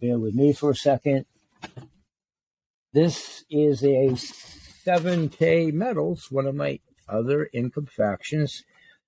bear 0.00 0.18
with 0.18 0.34
me 0.34 0.54
for 0.54 0.70
a 0.70 0.74
second. 0.74 1.26
This 2.94 3.44
is 3.48 3.82
a 3.82 4.10
7K 4.10 5.72
metals, 5.72 6.30
one 6.30 6.46
of 6.46 6.54
my 6.54 6.78
other 7.08 7.48
income 7.54 7.86
factions. 7.86 8.64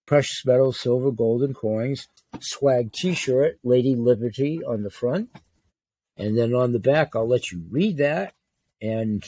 Precious 0.06 0.42
metals, 0.46 0.80
silver, 0.80 1.10
gold, 1.10 1.42
and 1.42 1.54
coins. 1.54 2.08
Swag 2.40 2.92
t 2.92 3.12
shirt, 3.12 3.58
Lady 3.62 3.94
Liberty 3.94 4.62
on 4.64 4.84
the 4.84 4.90
front. 4.90 5.28
And 6.16 6.38
then 6.38 6.54
on 6.54 6.72
the 6.72 6.78
back, 6.78 7.14
I'll 7.14 7.28
let 7.28 7.52
you 7.52 7.62
read 7.70 7.98
that. 7.98 8.32
And 8.80 9.22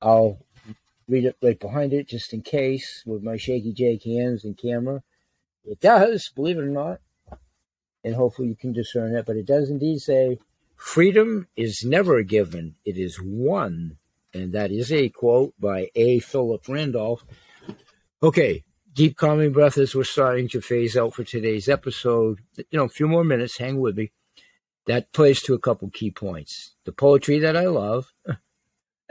I'll 0.00 0.38
read 1.08 1.24
it 1.24 1.38
right 1.42 1.58
behind 1.58 1.92
it 1.92 2.06
just 2.08 2.32
in 2.32 2.42
case 2.42 3.02
with 3.04 3.24
my 3.24 3.36
shaky 3.36 3.72
Jake 3.72 4.04
hands 4.04 4.44
and 4.44 4.56
camera. 4.56 5.02
It 5.64 5.80
does, 5.80 6.28
believe 6.28 6.58
it 6.58 6.62
or 6.62 6.66
not. 6.66 7.00
And 8.04 8.14
hopefully 8.14 8.46
you 8.46 8.54
can 8.54 8.72
discern 8.72 9.16
it, 9.16 9.26
but 9.26 9.36
it 9.36 9.46
does 9.46 9.70
indeed 9.70 9.98
say 9.98 10.38
Freedom 10.78 11.48
is 11.56 11.84
never 11.84 12.22
given, 12.22 12.76
it 12.84 12.96
is 12.96 13.20
won. 13.20 13.98
And 14.32 14.52
that 14.52 14.70
is 14.70 14.92
a 14.92 15.08
quote 15.08 15.52
by 15.58 15.90
A. 15.96 16.20
Philip 16.20 16.68
Randolph. 16.68 17.24
Okay, 18.22 18.62
deep 18.94 19.16
calming 19.16 19.52
breath 19.52 19.76
as 19.76 19.94
we're 19.94 20.04
starting 20.04 20.48
to 20.48 20.60
phase 20.60 20.96
out 20.96 21.14
for 21.14 21.24
today's 21.24 21.68
episode. 21.68 22.38
You 22.56 22.78
know, 22.78 22.84
a 22.84 22.88
few 22.88 23.08
more 23.08 23.24
minutes, 23.24 23.58
hang 23.58 23.80
with 23.80 23.96
me. 23.96 24.12
That 24.86 25.12
plays 25.12 25.42
to 25.42 25.54
a 25.54 25.58
couple 25.58 25.90
key 25.90 26.12
points. 26.12 26.74
The 26.84 26.92
poetry 26.92 27.40
that 27.40 27.56
I 27.56 27.66
love, 27.66 28.12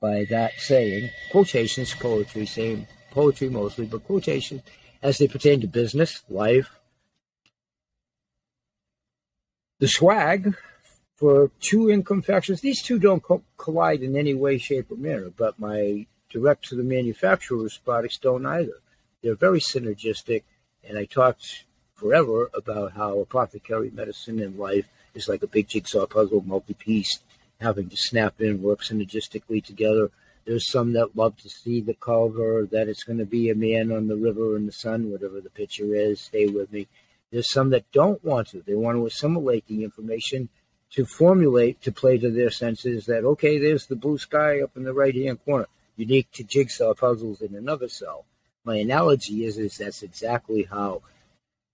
by 0.00 0.26
that 0.30 0.52
saying, 0.58 1.10
quotations, 1.30 1.94
poetry, 1.94 2.46
same 2.46 2.86
poetry 3.10 3.50
mostly, 3.50 3.86
but 3.86 4.04
quotations 4.04 4.62
as 5.02 5.18
they 5.18 5.28
pertain 5.28 5.60
to 5.60 5.66
business, 5.66 6.22
life. 6.30 6.70
The 9.78 9.88
swag, 9.88 10.56
for 11.16 11.50
two 11.60 11.90
income 11.90 12.22
factions, 12.22 12.60
these 12.60 12.82
two 12.82 12.98
don't 12.98 13.22
co- 13.22 13.42
collide 13.56 14.02
in 14.02 14.16
any 14.16 14.34
way, 14.34 14.58
shape, 14.58 14.90
or 14.90 14.96
manner, 14.96 15.30
but 15.34 15.58
my 15.58 16.06
direct 16.30 16.68
to 16.68 16.74
the 16.74 16.82
manufacturer's 16.82 17.78
products 17.78 18.18
don't 18.18 18.44
either. 18.44 18.80
They're 19.22 19.34
very 19.34 19.60
synergistic, 19.60 20.42
and 20.86 20.98
I 20.98 21.06
talked 21.06 21.64
forever 21.94 22.50
about 22.52 22.92
how 22.92 23.18
apothecary 23.18 23.90
medicine 23.90 24.40
and 24.40 24.58
life 24.58 24.88
is 25.14 25.28
like 25.28 25.42
a 25.42 25.46
big 25.46 25.68
jigsaw 25.68 26.06
puzzle, 26.06 26.42
multi 26.42 26.74
piece, 26.74 27.20
having 27.60 27.88
to 27.88 27.96
snap 27.96 28.40
in, 28.40 28.62
work 28.62 28.82
synergistically 28.82 29.64
together. 29.64 30.10
There's 30.44 30.70
some 30.70 30.92
that 30.92 31.16
love 31.16 31.38
to 31.38 31.48
see 31.48 31.80
the 31.80 31.94
cover 31.94 32.68
that 32.70 32.88
it's 32.88 33.02
going 33.02 33.18
to 33.18 33.24
be 33.24 33.48
a 33.48 33.54
man 33.54 33.90
on 33.90 34.06
the 34.06 34.16
river 34.16 34.56
in 34.56 34.66
the 34.66 34.72
sun, 34.72 35.10
whatever 35.10 35.40
the 35.40 35.50
picture 35.50 35.94
is. 35.94 36.20
Stay 36.20 36.46
with 36.46 36.70
me. 36.70 36.86
There's 37.32 37.50
some 37.50 37.70
that 37.70 37.90
don't 37.90 38.22
want 38.22 38.48
to. 38.48 38.60
They 38.60 38.74
want 38.74 38.96
to 38.98 39.06
assimilate 39.06 39.66
the 39.66 39.82
information 39.82 40.50
to 40.92 41.04
formulate 41.04 41.80
to 41.82 41.92
play 41.92 42.18
to 42.18 42.30
their 42.30 42.50
senses 42.50 43.06
that 43.06 43.24
okay, 43.24 43.58
there's 43.58 43.86
the 43.86 43.96
blue 43.96 44.18
sky 44.18 44.60
up 44.60 44.76
in 44.76 44.84
the 44.84 44.94
right 44.94 45.14
hand 45.14 45.44
corner, 45.44 45.66
unique 45.96 46.30
to 46.32 46.44
jigsaw 46.44 46.94
puzzles 46.94 47.42
in 47.42 47.54
another 47.54 47.88
cell. 47.88 48.24
My 48.64 48.76
analogy 48.76 49.44
is 49.44 49.58
is 49.58 49.78
that's 49.78 50.02
exactly 50.02 50.64
how 50.64 51.02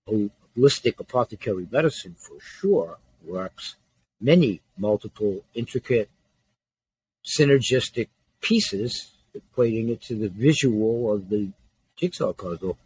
holistic 0.07 0.99
apothecary 0.99 1.67
medicine 1.71 2.15
for 2.17 2.39
sure 2.39 2.97
works. 3.23 3.75
Many 4.19 4.61
multiple 4.77 5.43
intricate 5.53 6.09
synergistic 7.25 8.09
pieces, 8.41 9.11
equating 9.35 9.89
it 9.89 10.01
to 10.03 10.15
the 10.15 10.29
visual 10.29 11.11
of 11.11 11.29
the 11.29 11.49
jigsaw 11.95 12.33
puzzle. 12.33 12.77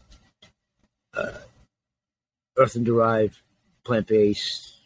Uh, 1.14 1.40
earthen 2.58 2.84
derived, 2.84 3.38
plant 3.84 4.08
based, 4.08 4.77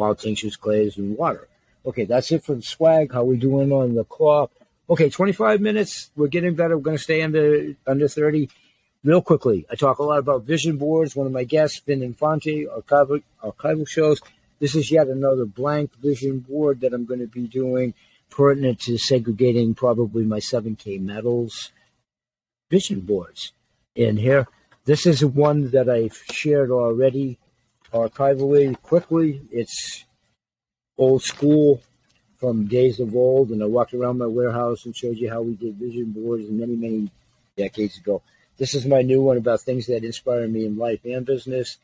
wild 0.00 0.18
tinctures, 0.18 0.56
clays, 0.56 0.96
and 0.96 1.16
water. 1.16 1.46
Okay, 1.84 2.04
that's 2.04 2.32
it 2.32 2.42
for 2.42 2.54
the 2.54 2.62
swag. 2.62 3.12
How 3.12 3.22
we 3.24 3.36
doing 3.36 3.70
on 3.70 3.94
the 3.94 4.04
clock? 4.04 4.50
Okay, 4.88 5.08
25 5.10 5.60
minutes. 5.60 6.10
We're 6.16 6.28
getting 6.28 6.54
better. 6.54 6.76
We're 6.76 6.82
going 6.82 6.96
to 6.96 7.02
stay 7.02 7.22
under 7.22 7.74
under 7.86 8.08
30. 8.08 8.48
Real 9.04 9.22
quickly, 9.22 9.66
I 9.70 9.76
talk 9.76 9.98
a 9.98 10.02
lot 10.02 10.18
about 10.18 10.44
vision 10.44 10.76
boards. 10.76 11.16
One 11.16 11.26
of 11.26 11.32
my 11.32 11.44
guests, 11.44 11.80
Vin 11.80 12.02
Infante, 12.02 12.66
archival, 12.66 13.22
archival 13.42 13.88
shows. 13.88 14.20
This 14.58 14.74
is 14.74 14.90
yet 14.90 15.06
another 15.08 15.46
blank 15.46 15.94
vision 16.02 16.40
board 16.40 16.80
that 16.80 16.92
I'm 16.92 17.06
going 17.06 17.20
to 17.20 17.26
be 17.26 17.46
doing 17.46 17.94
pertinent 18.30 18.80
to 18.80 18.98
segregating 18.98 19.74
probably 19.74 20.24
my 20.24 20.38
7K 20.38 21.00
metals 21.00 21.72
vision 22.70 23.00
boards. 23.00 23.52
in 23.96 24.16
here, 24.18 24.46
this 24.84 25.04
is 25.06 25.24
one 25.24 25.70
that 25.70 25.88
I've 25.88 26.22
shared 26.30 26.70
already 26.70 27.38
archivally 27.92 28.80
quickly. 28.82 29.42
It's 29.50 30.04
old 30.98 31.22
school 31.22 31.82
from 32.38 32.66
days 32.66 33.00
of 33.00 33.14
old, 33.14 33.50
and 33.50 33.62
I 33.62 33.66
walked 33.66 33.94
around 33.94 34.18
my 34.18 34.26
warehouse 34.26 34.86
and 34.86 34.96
showed 34.96 35.18
you 35.18 35.28
how 35.30 35.42
we 35.42 35.54
did 35.54 35.76
vision 35.76 36.12
boards 36.12 36.48
many, 36.48 36.76
many 36.76 37.10
decades 37.56 37.98
ago. 37.98 38.22
This 38.56 38.74
is 38.74 38.86
my 38.86 39.02
new 39.02 39.22
one 39.22 39.36
about 39.36 39.60
things 39.60 39.86
that 39.86 40.04
inspire 40.04 40.46
me 40.46 40.66
in 40.66 40.76
life 40.76 41.00
and 41.04 41.24
business. 41.24 41.78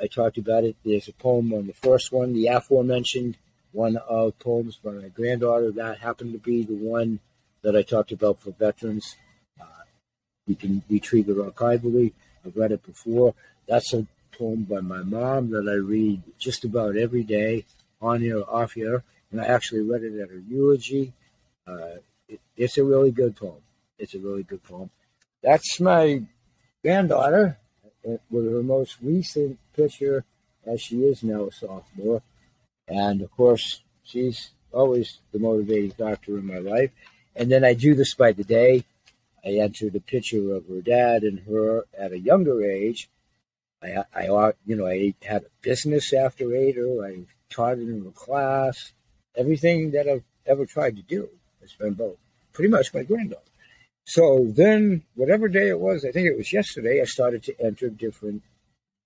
I 0.00 0.06
talked 0.06 0.38
about 0.38 0.64
it. 0.64 0.76
There's 0.84 1.08
a 1.08 1.12
poem 1.12 1.52
on 1.52 1.66
the 1.66 1.72
first 1.74 2.12
one, 2.12 2.32
the 2.32 2.46
aforementioned 2.46 3.36
one 3.72 3.96
of 3.96 4.38
poems 4.38 4.76
by 4.76 4.92
my 4.92 5.08
granddaughter. 5.08 5.70
That 5.72 5.98
happened 5.98 6.32
to 6.32 6.38
be 6.38 6.62
the 6.62 6.74
one 6.74 7.20
that 7.62 7.76
I 7.76 7.82
talked 7.82 8.12
about 8.12 8.40
for 8.40 8.52
veterans. 8.52 9.16
Uh, 9.60 9.64
you 10.46 10.54
can 10.54 10.82
retrieve 10.88 11.28
it 11.28 11.36
archivally. 11.36 12.12
I've 12.44 12.56
read 12.56 12.72
it 12.72 12.84
before. 12.84 13.34
That's 13.66 13.92
a 13.92 14.06
poem 14.38 14.62
by 14.62 14.80
my 14.80 15.02
mom 15.02 15.50
that 15.50 15.68
I 15.68 15.74
read 15.74 16.22
just 16.38 16.64
about 16.64 16.96
every 16.96 17.24
day, 17.24 17.64
on 18.00 18.20
here, 18.20 18.42
off 18.48 18.72
here. 18.72 19.02
And 19.30 19.40
I 19.40 19.46
actually 19.46 19.82
read 19.82 20.02
it 20.02 20.18
at 20.20 20.30
her 20.30 20.42
eulogy. 20.48 21.12
Uh, 21.66 21.96
it, 22.28 22.40
it's 22.56 22.78
a 22.78 22.84
really 22.84 23.10
good 23.10 23.36
poem. 23.36 23.62
It's 23.98 24.14
a 24.14 24.18
really 24.18 24.44
good 24.44 24.62
poem. 24.62 24.90
That's 25.42 25.80
my 25.80 26.22
granddaughter 26.82 27.58
with 28.30 28.50
her 28.50 28.62
most 28.62 28.96
recent 29.02 29.58
picture, 29.74 30.24
as 30.66 30.80
she 30.80 31.02
is 31.04 31.22
now 31.22 31.46
a 31.46 31.52
sophomore. 31.52 32.22
And 32.86 33.20
of 33.22 33.30
course, 33.32 33.82
she's 34.04 34.50
always 34.72 35.18
the 35.32 35.38
motivating 35.38 35.90
factor 35.90 36.38
in 36.38 36.46
my 36.46 36.58
life. 36.58 36.90
And 37.36 37.50
then 37.50 37.64
I 37.64 37.74
do 37.74 37.94
this 37.94 38.14
by 38.14 38.32
the 38.32 38.44
day. 38.44 38.84
I 39.44 39.50
entered 39.50 39.94
a 39.94 40.00
picture 40.00 40.54
of 40.54 40.66
her 40.68 40.80
dad 40.80 41.22
and 41.22 41.40
her 41.40 41.84
at 41.98 42.12
a 42.12 42.18
younger 42.18 42.64
age. 42.64 43.08
I, 43.82 44.04
I, 44.14 44.52
you 44.66 44.76
know, 44.76 44.86
I 44.86 45.14
had 45.22 45.42
a 45.42 45.50
business 45.62 46.12
after 46.12 46.54
Ada. 46.54 46.80
Oh, 46.80 47.04
I 47.04 47.24
taught 47.50 47.78
in 47.78 48.04
a 48.06 48.10
class. 48.10 48.92
Everything 49.36 49.92
that 49.92 50.08
I've 50.08 50.24
ever 50.46 50.66
tried 50.66 50.96
to 50.96 51.02
do 51.02 51.28
has 51.60 51.72
been 51.72 51.94
both 51.94 52.16
pretty 52.52 52.70
much 52.70 52.92
my 52.92 53.02
granddaughter. 53.02 53.42
So 54.04 54.46
then, 54.48 55.02
whatever 55.14 55.48
day 55.48 55.68
it 55.68 55.78
was, 55.78 56.04
I 56.04 56.10
think 56.10 56.26
it 56.26 56.36
was 56.36 56.52
yesterday, 56.52 57.00
I 57.00 57.04
started 57.04 57.42
to 57.44 57.60
enter 57.60 57.90
different 57.90 58.42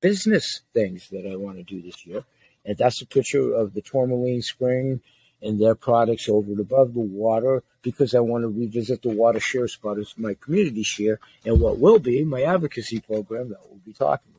business 0.01 0.63
things 0.73 1.09
that 1.11 1.29
I 1.31 1.37
want 1.37 1.57
to 1.57 1.63
do 1.63 1.83
this 1.83 2.07
year. 2.07 2.25
And 2.65 2.79
that's 2.79 3.03
a 3.03 3.07
picture 3.07 3.53
of 3.53 3.75
the 3.75 3.83
Tourmaline 3.83 4.43
Spring 4.43 5.01
and 5.43 5.61
their 5.61 5.75
products 5.75 6.29
over 6.29 6.53
and 6.53 6.61
above 6.61 6.95
the 6.95 7.01
water 7.01 7.63
because 7.83 8.15
I 8.15 8.21
want 8.21 8.43
to 8.43 8.49
revisit 8.49 9.03
the 9.03 9.09
water 9.09 9.41
share 9.41 9.67
spot 9.67 9.99
as 9.99 10.15
my 10.17 10.35
community 10.35 10.85
share 10.85 11.19
and 11.45 11.61
what 11.61 11.79
will 11.79 11.99
be 11.99 12.23
my 12.25 12.43
advocacy 12.43 13.01
program 13.01 13.49
that 13.49 13.59
we'll 13.69 13.81
be 13.85 13.93
talking. 13.93 14.32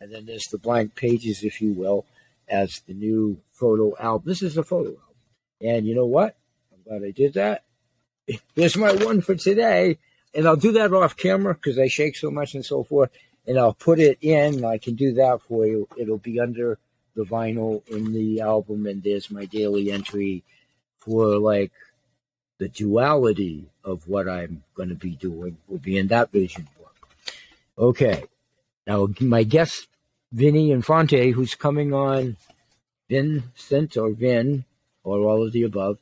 And 0.00 0.12
then 0.12 0.26
there's 0.26 0.46
the 0.46 0.58
blank 0.58 0.94
pages, 0.94 1.42
if 1.42 1.60
you 1.60 1.72
will, 1.72 2.06
as 2.48 2.80
the 2.86 2.94
new 2.94 3.40
photo 3.52 3.96
album. 3.98 4.28
This 4.28 4.42
is 4.42 4.56
a 4.56 4.62
photo 4.62 4.90
album. 4.90 5.02
And 5.60 5.86
you 5.86 5.94
know 5.94 6.06
what? 6.06 6.36
I'm 6.72 6.82
glad 6.82 7.06
I 7.06 7.12
did 7.12 7.34
that. 7.34 7.64
Here's 8.54 8.76
my 8.76 8.92
one 8.92 9.20
for 9.20 9.34
today 9.34 9.98
and 10.36 10.46
I'll 10.46 10.56
do 10.56 10.72
that 10.72 10.92
off 10.92 11.16
camera 11.16 11.54
because 11.54 11.78
I 11.78 11.88
shake 11.88 12.14
so 12.14 12.30
much 12.30 12.54
and 12.54 12.64
so 12.64 12.84
forth. 12.84 13.10
And 13.46 13.58
I'll 13.58 13.74
put 13.74 13.98
it 13.98 14.18
in. 14.20 14.64
I 14.64 14.78
can 14.78 14.94
do 14.94 15.14
that 15.14 15.40
for 15.42 15.66
you. 15.66 15.88
It'll 15.96 16.18
be 16.18 16.38
under 16.38 16.78
the 17.14 17.24
vinyl 17.24 17.86
in 17.88 18.12
the 18.12 18.40
album, 18.42 18.86
and 18.86 19.02
there's 19.02 19.30
my 19.30 19.46
daily 19.46 19.90
entry 19.90 20.44
for 20.98 21.38
like 21.38 21.72
the 22.58 22.68
duality 22.68 23.70
of 23.84 24.06
what 24.08 24.28
I'm 24.28 24.64
going 24.74 24.90
to 24.90 24.94
be 24.94 25.16
doing 25.16 25.56
will 25.68 25.78
be 25.78 25.96
in 25.96 26.08
that 26.08 26.32
vision 26.32 26.68
book. 26.78 27.08
Okay. 27.78 28.24
Now, 28.86 29.08
my 29.20 29.42
guest, 29.42 29.88
Vinny 30.32 30.70
Infante, 30.70 31.30
who's 31.30 31.54
coming 31.54 31.92
on 31.92 32.36
Vincent 33.08 33.96
or 33.96 34.12
Vin, 34.12 34.64
or 35.02 35.20
all 35.20 35.44
of 35.44 35.52
the 35.52 35.62
above, 35.62 35.98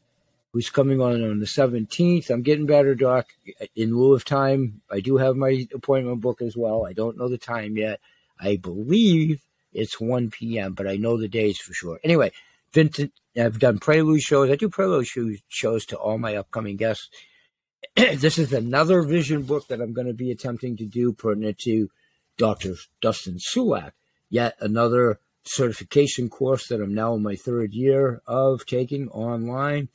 who's 0.52 0.70
coming 0.70 1.00
on 1.00 1.22
on 1.22 1.40
the 1.40 1.46
17th. 1.46 2.30
I'm 2.30 2.42
getting 2.42 2.66
better, 2.66 2.94
Doc. 2.94 3.26
In 3.74 3.96
lieu 3.96 4.14
of 4.14 4.24
time, 4.24 4.82
I 4.90 5.00
do 5.00 5.16
have 5.16 5.36
my 5.36 5.66
appointment 5.74 6.20
book 6.20 6.40
as 6.40 6.56
well. 6.56 6.86
I 6.86 6.92
don't 6.92 7.18
know 7.18 7.28
the 7.28 7.38
time 7.38 7.76
yet. 7.76 8.00
I 8.38 8.56
believe 8.56 9.42
it's 9.72 10.00
1 10.00 10.30
p.m., 10.30 10.72
but 10.74 10.86
I 10.86 10.96
know 10.96 11.18
the 11.18 11.28
days 11.28 11.58
for 11.58 11.74
sure. 11.74 12.00
Anyway, 12.04 12.32
Vincent, 12.72 13.12
I've 13.36 13.58
done 13.58 13.78
prelude 13.78 14.22
shows. 14.22 14.50
I 14.50 14.56
do 14.56 14.68
prelude 14.68 15.08
shows 15.48 15.86
to 15.86 15.96
all 15.96 16.18
my 16.18 16.36
upcoming 16.36 16.76
guests. 16.76 17.08
this 17.96 18.38
is 18.38 18.52
another 18.52 19.02
vision 19.02 19.42
book 19.42 19.68
that 19.68 19.80
I'm 19.80 19.92
going 19.92 20.06
to 20.06 20.14
be 20.14 20.30
attempting 20.30 20.76
to 20.76 20.86
do 20.86 21.12
pertinent 21.12 21.58
to 21.58 21.90
Dr. 22.36 22.74
Dustin 23.00 23.38
Sulak. 23.38 23.92
Yet 24.28 24.56
another 24.60 25.20
certification 25.44 26.28
course 26.28 26.68
that 26.68 26.80
I'm 26.80 26.94
now 26.94 27.14
in 27.14 27.22
my 27.22 27.36
third 27.36 27.74
year 27.74 28.22
of 28.26 28.66
taking 28.66 29.08
online 29.10 29.88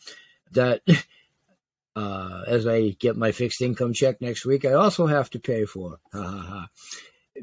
that 0.51 0.81
uh, 1.95 2.43
as 2.47 2.67
I 2.67 2.89
get 2.99 3.17
my 3.17 3.31
fixed 3.31 3.61
income 3.61 3.93
check 3.93 4.21
next 4.21 4.45
week, 4.45 4.65
I 4.65 4.73
also 4.73 5.07
have 5.07 5.29
to 5.31 5.39
pay 5.39 5.65
for 5.65 5.99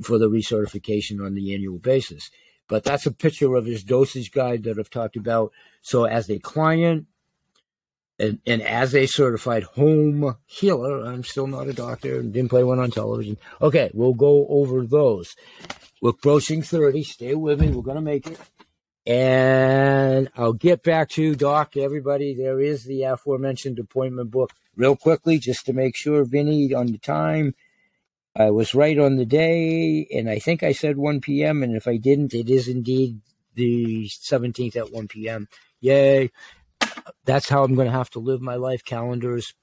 for 0.02 0.18
the 0.18 0.28
recertification 0.28 1.24
on 1.24 1.34
the 1.34 1.54
annual 1.54 1.78
basis. 1.78 2.30
But 2.68 2.84
that's 2.84 3.06
a 3.06 3.12
picture 3.12 3.54
of 3.54 3.66
his 3.66 3.84
dosage 3.84 4.32
guide 4.32 4.64
that 4.64 4.78
I've 4.78 4.90
talked 4.90 5.16
about. 5.16 5.52
So 5.82 6.04
as 6.04 6.28
a 6.28 6.38
client 6.38 7.06
and, 8.18 8.40
and 8.46 8.62
as 8.62 8.94
a 8.94 9.06
certified 9.06 9.64
home 9.64 10.36
healer, 10.46 11.04
I'm 11.04 11.24
still 11.24 11.46
not 11.46 11.68
a 11.68 11.72
doctor 11.72 12.18
and 12.18 12.32
didn't 12.32 12.50
play 12.50 12.64
one 12.64 12.78
on 12.78 12.90
television. 12.90 13.36
Okay, 13.60 13.90
we'll 13.92 14.14
go 14.14 14.46
over 14.48 14.86
those. 14.86 15.36
We're 16.00 16.10
approaching 16.10 16.62
30. 16.62 17.02
Stay 17.02 17.34
with 17.34 17.60
me. 17.60 17.68
We're 17.68 17.82
going 17.82 17.96
to 17.96 18.00
make 18.00 18.26
it. 18.26 18.38
And 19.06 20.28
I'll 20.36 20.52
get 20.52 20.82
back 20.82 21.10
to 21.10 21.36
Doc, 21.36 21.76
everybody. 21.76 22.34
There 22.34 22.60
is 22.60 22.84
the 22.84 23.04
aforementioned 23.04 23.78
appointment 23.78 24.30
book 24.30 24.52
real 24.74 24.96
quickly, 24.96 25.38
just 25.38 25.66
to 25.66 25.72
make 25.72 25.96
sure, 25.96 26.24
Vinny, 26.24 26.74
on 26.74 26.86
the 26.86 26.98
time. 26.98 27.54
I 28.34 28.50
was 28.50 28.74
right 28.74 28.98
on 28.98 29.16
the 29.16 29.24
day, 29.24 30.06
and 30.12 30.28
I 30.28 30.38
think 30.38 30.62
I 30.62 30.72
said 30.72 30.96
1 30.96 31.20
p.m. 31.20 31.62
And 31.62 31.76
if 31.76 31.86
I 31.86 31.96
didn't, 31.96 32.34
it 32.34 32.50
is 32.50 32.68
indeed 32.68 33.20
the 33.54 34.08
17th 34.08 34.76
at 34.76 34.92
1 34.92 35.08
p.m. 35.08 35.48
Yay. 35.80 36.30
That's 37.24 37.48
how 37.48 37.64
I'm 37.64 37.74
going 37.74 37.86
to 37.86 37.96
have 37.96 38.10
to 38.10 38.18
live 38.18 38.40
my 38.40 38.56
life 38.56 38.84
calendars, 38.84 39.54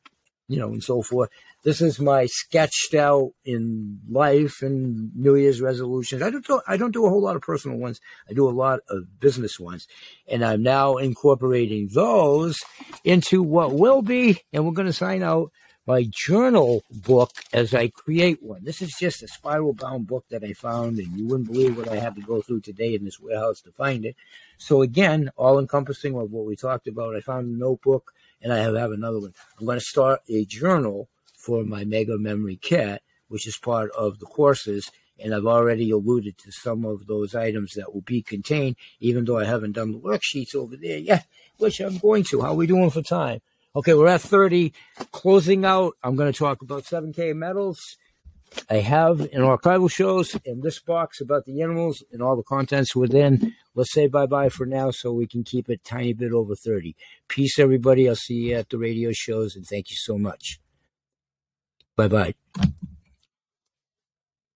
you 0.48 0.60
know, 0.60 0.70
and 0.70 0.84
so 0.84 1.02
forth 1.02 1.30
this 1.64 1.82
is 1.82 2.00
my 2.00 2.26
sketched 2.26 2.94
out 2.94 3.32
in 3.46 4.00
life 4.10 4.62
and 4.62 5.16
New 5.16 5.36
Year's 5.36 5.62
resolutions. 5.62 6.22
I 6.22 6.30
don't 6.30 6.46
do, 6.46 6.62
I 6.68 6.78
don't 6.78 6.92
do 6.92 7.06
a 7.06 7.10
whole 7.10 7.22
lot 7.22 7.36
of 7.36 7.42
personal 7.42 7.78
ones. 7.78 8.00
I 8.30 8.34
do 8.34 8.48
a 8.48 8.52
lot 8.52 8.82
of 8.90 9.20
business 9.20 9.60
ones, 9.60 9.88
and 10.28 10.44
I'm 10.44 10.62
now 10.62 10.98
incorporating 10.98 11.90
those 11.94 12.60
into 13.04 13.42
what 13.42 13.74
will 13.74 14.02
be, 14.02 14.42
and 14.52 14.66
we're 14.66 14.74
going 14.74 14.88
to 14.88 14.94
sign 14.94 15.24
out 15.24 15.52
my 15.86 16.08
journal 16.10 16.84
book 16.90 17.32
as 17.52 17.74
I 17.74 17.90
create 17.90 18.42
one. 18.42 18.64
This 18.64 18.82
is 18.82 18.96
just 18.98 19.22
a 19.22 19.28
spiral 19.28 19.74
bound 19.74 20.08
book 20.08 20.26
that 20.30 20.44
I 20.44 20.54
found, 20.54 20.98
and 20.98 21.18
you 21.18 21.28
wouldn't 21.28 21.52
believe 21.52 21.78
what 21.78 21.90
I 21.90 21.98
had 21.98 22.16
to 22.16 22.22
go 22.22 22.42
through 22.42 22.62
today 22.62 22.96
in 22.96 23.04
this 23.04 23.20
warehouse 23.20 23.60
to 23.62 23.72
find 23.72 24.06
it. 24.06 24.16
So 24.58 24.82
again, 24.82 25.30
all 25.36 25.60
encompassing 25.60 26.16
of 26.16 26.32
what 26.32 26.46
we 26.46 26.56
talked 26.56 26.88
about. 26.88 27.16
I 27.16 27.22
found 27.22 27.48
a 27.48 27.58
notebook 27.58 28.14
and 28.42 28.54
I 28.54 28.58
have, 28.58 28.92
another 28.92 29.20
one. 29.20 29.34
I'm 29.60 29.66
going 29.66 29.80
to 29.80 29.86
start 29.86 30.22
a 30.30 30.46
journal 30.46 31.10
for 31.38 31.64
my 31.64 31.84
Mega 31.84 32.18
Memory 32.18 32.58
Kit, 32.62 33.02
which 33.28 33.48
is 33.48 33.58
part 33.58 33.92
of 33.92 34.20
the 34.20 34.26
courses. 34.26 34.90
And 35.20 35.34
I've 35.34 35.46
already 35.46 35.92
alluded 35.92 36.38
to 36.40 36.52
some 36.52 36.86
of 36.86 37.08
those 37.08 37.36
items 37.36 37.74
that 37.74 37.94
will 37.94 38.02
be 38.02 38.22
contained, 38.22 38.78
even 39.00 39.26
though 39.26 39.38
I 39.38 39.46
haven't 39.46 39.74
done 39.74 39.92
the 39.92 40.00
worksheets 40.00 40.56
over 40.56 40.76
there 40.76 40.98
yet, 40.98 41.28
which 41.58 41.80
I'm 41.80 41.98
going 41.98 42.24
to. 42.26 42.42
How 42.42 42.50
are 42.50 42.56
we 42.56 42.68
doing 42.68 42.90
for 42.90 43.02
time? 43.02 43.42
Okay, 43.76 43.96
we're 43.96 44.08
at 44.08 44.22
30. 44.22 44.72
Closing 45.12 45.66
out, 45.66 45.96
I'm 46.04 46.16
going 46.16 46.32
to 46.32 46.38
talk 46.38 46.62
about 46.62 46.84
7K 46.84 47.36
metals. 47.36 47.98
I 48.70 48.76
have 48.76 49.20
in 49.20 49.42
archival 49.42 49.90
shows 49.90 50.38
in 50.46 50.62
this 50.62 50.80
box 50.80 51.20
about 51.20 51.46
the 51.46 51.64
animals 51.64 52.04
and 52.12 52.22
all 52.22 52.36
the 52.36 52.44
contents 52.44 52.96
within. 52.96 53.56
Let's 53.74 53.92
say 53.92 54.06
bye 54.06 54.28
bye 54.28 54.50
for 54.50 54.68
now 54.68 54.92
so 54.92 55.12
we 55.12 55.26
can 55.26 55.44
keep 55.44 55.70
it 55.70 55.84
tiny 55.84 56.14
bit 56.14 56.34
over 56.34 56.56
30. 56.56 56.96
Peace, 57.28 57.58
everybody. 57.58 58.08
I'll 58.08 58.16
see 58.16 58.50
you 58.50 58.56
at 58.56 58.70
the 58.70 58.78
radio 58.78 59.12
shows 59.12 59.56
and 59.56 59.66
thank 59.66 59.90
you 59.90 59.98
so 59.98 60.20
much. 60.20 60.60
Bye 61.96 62.08
bye. 62.08 62.36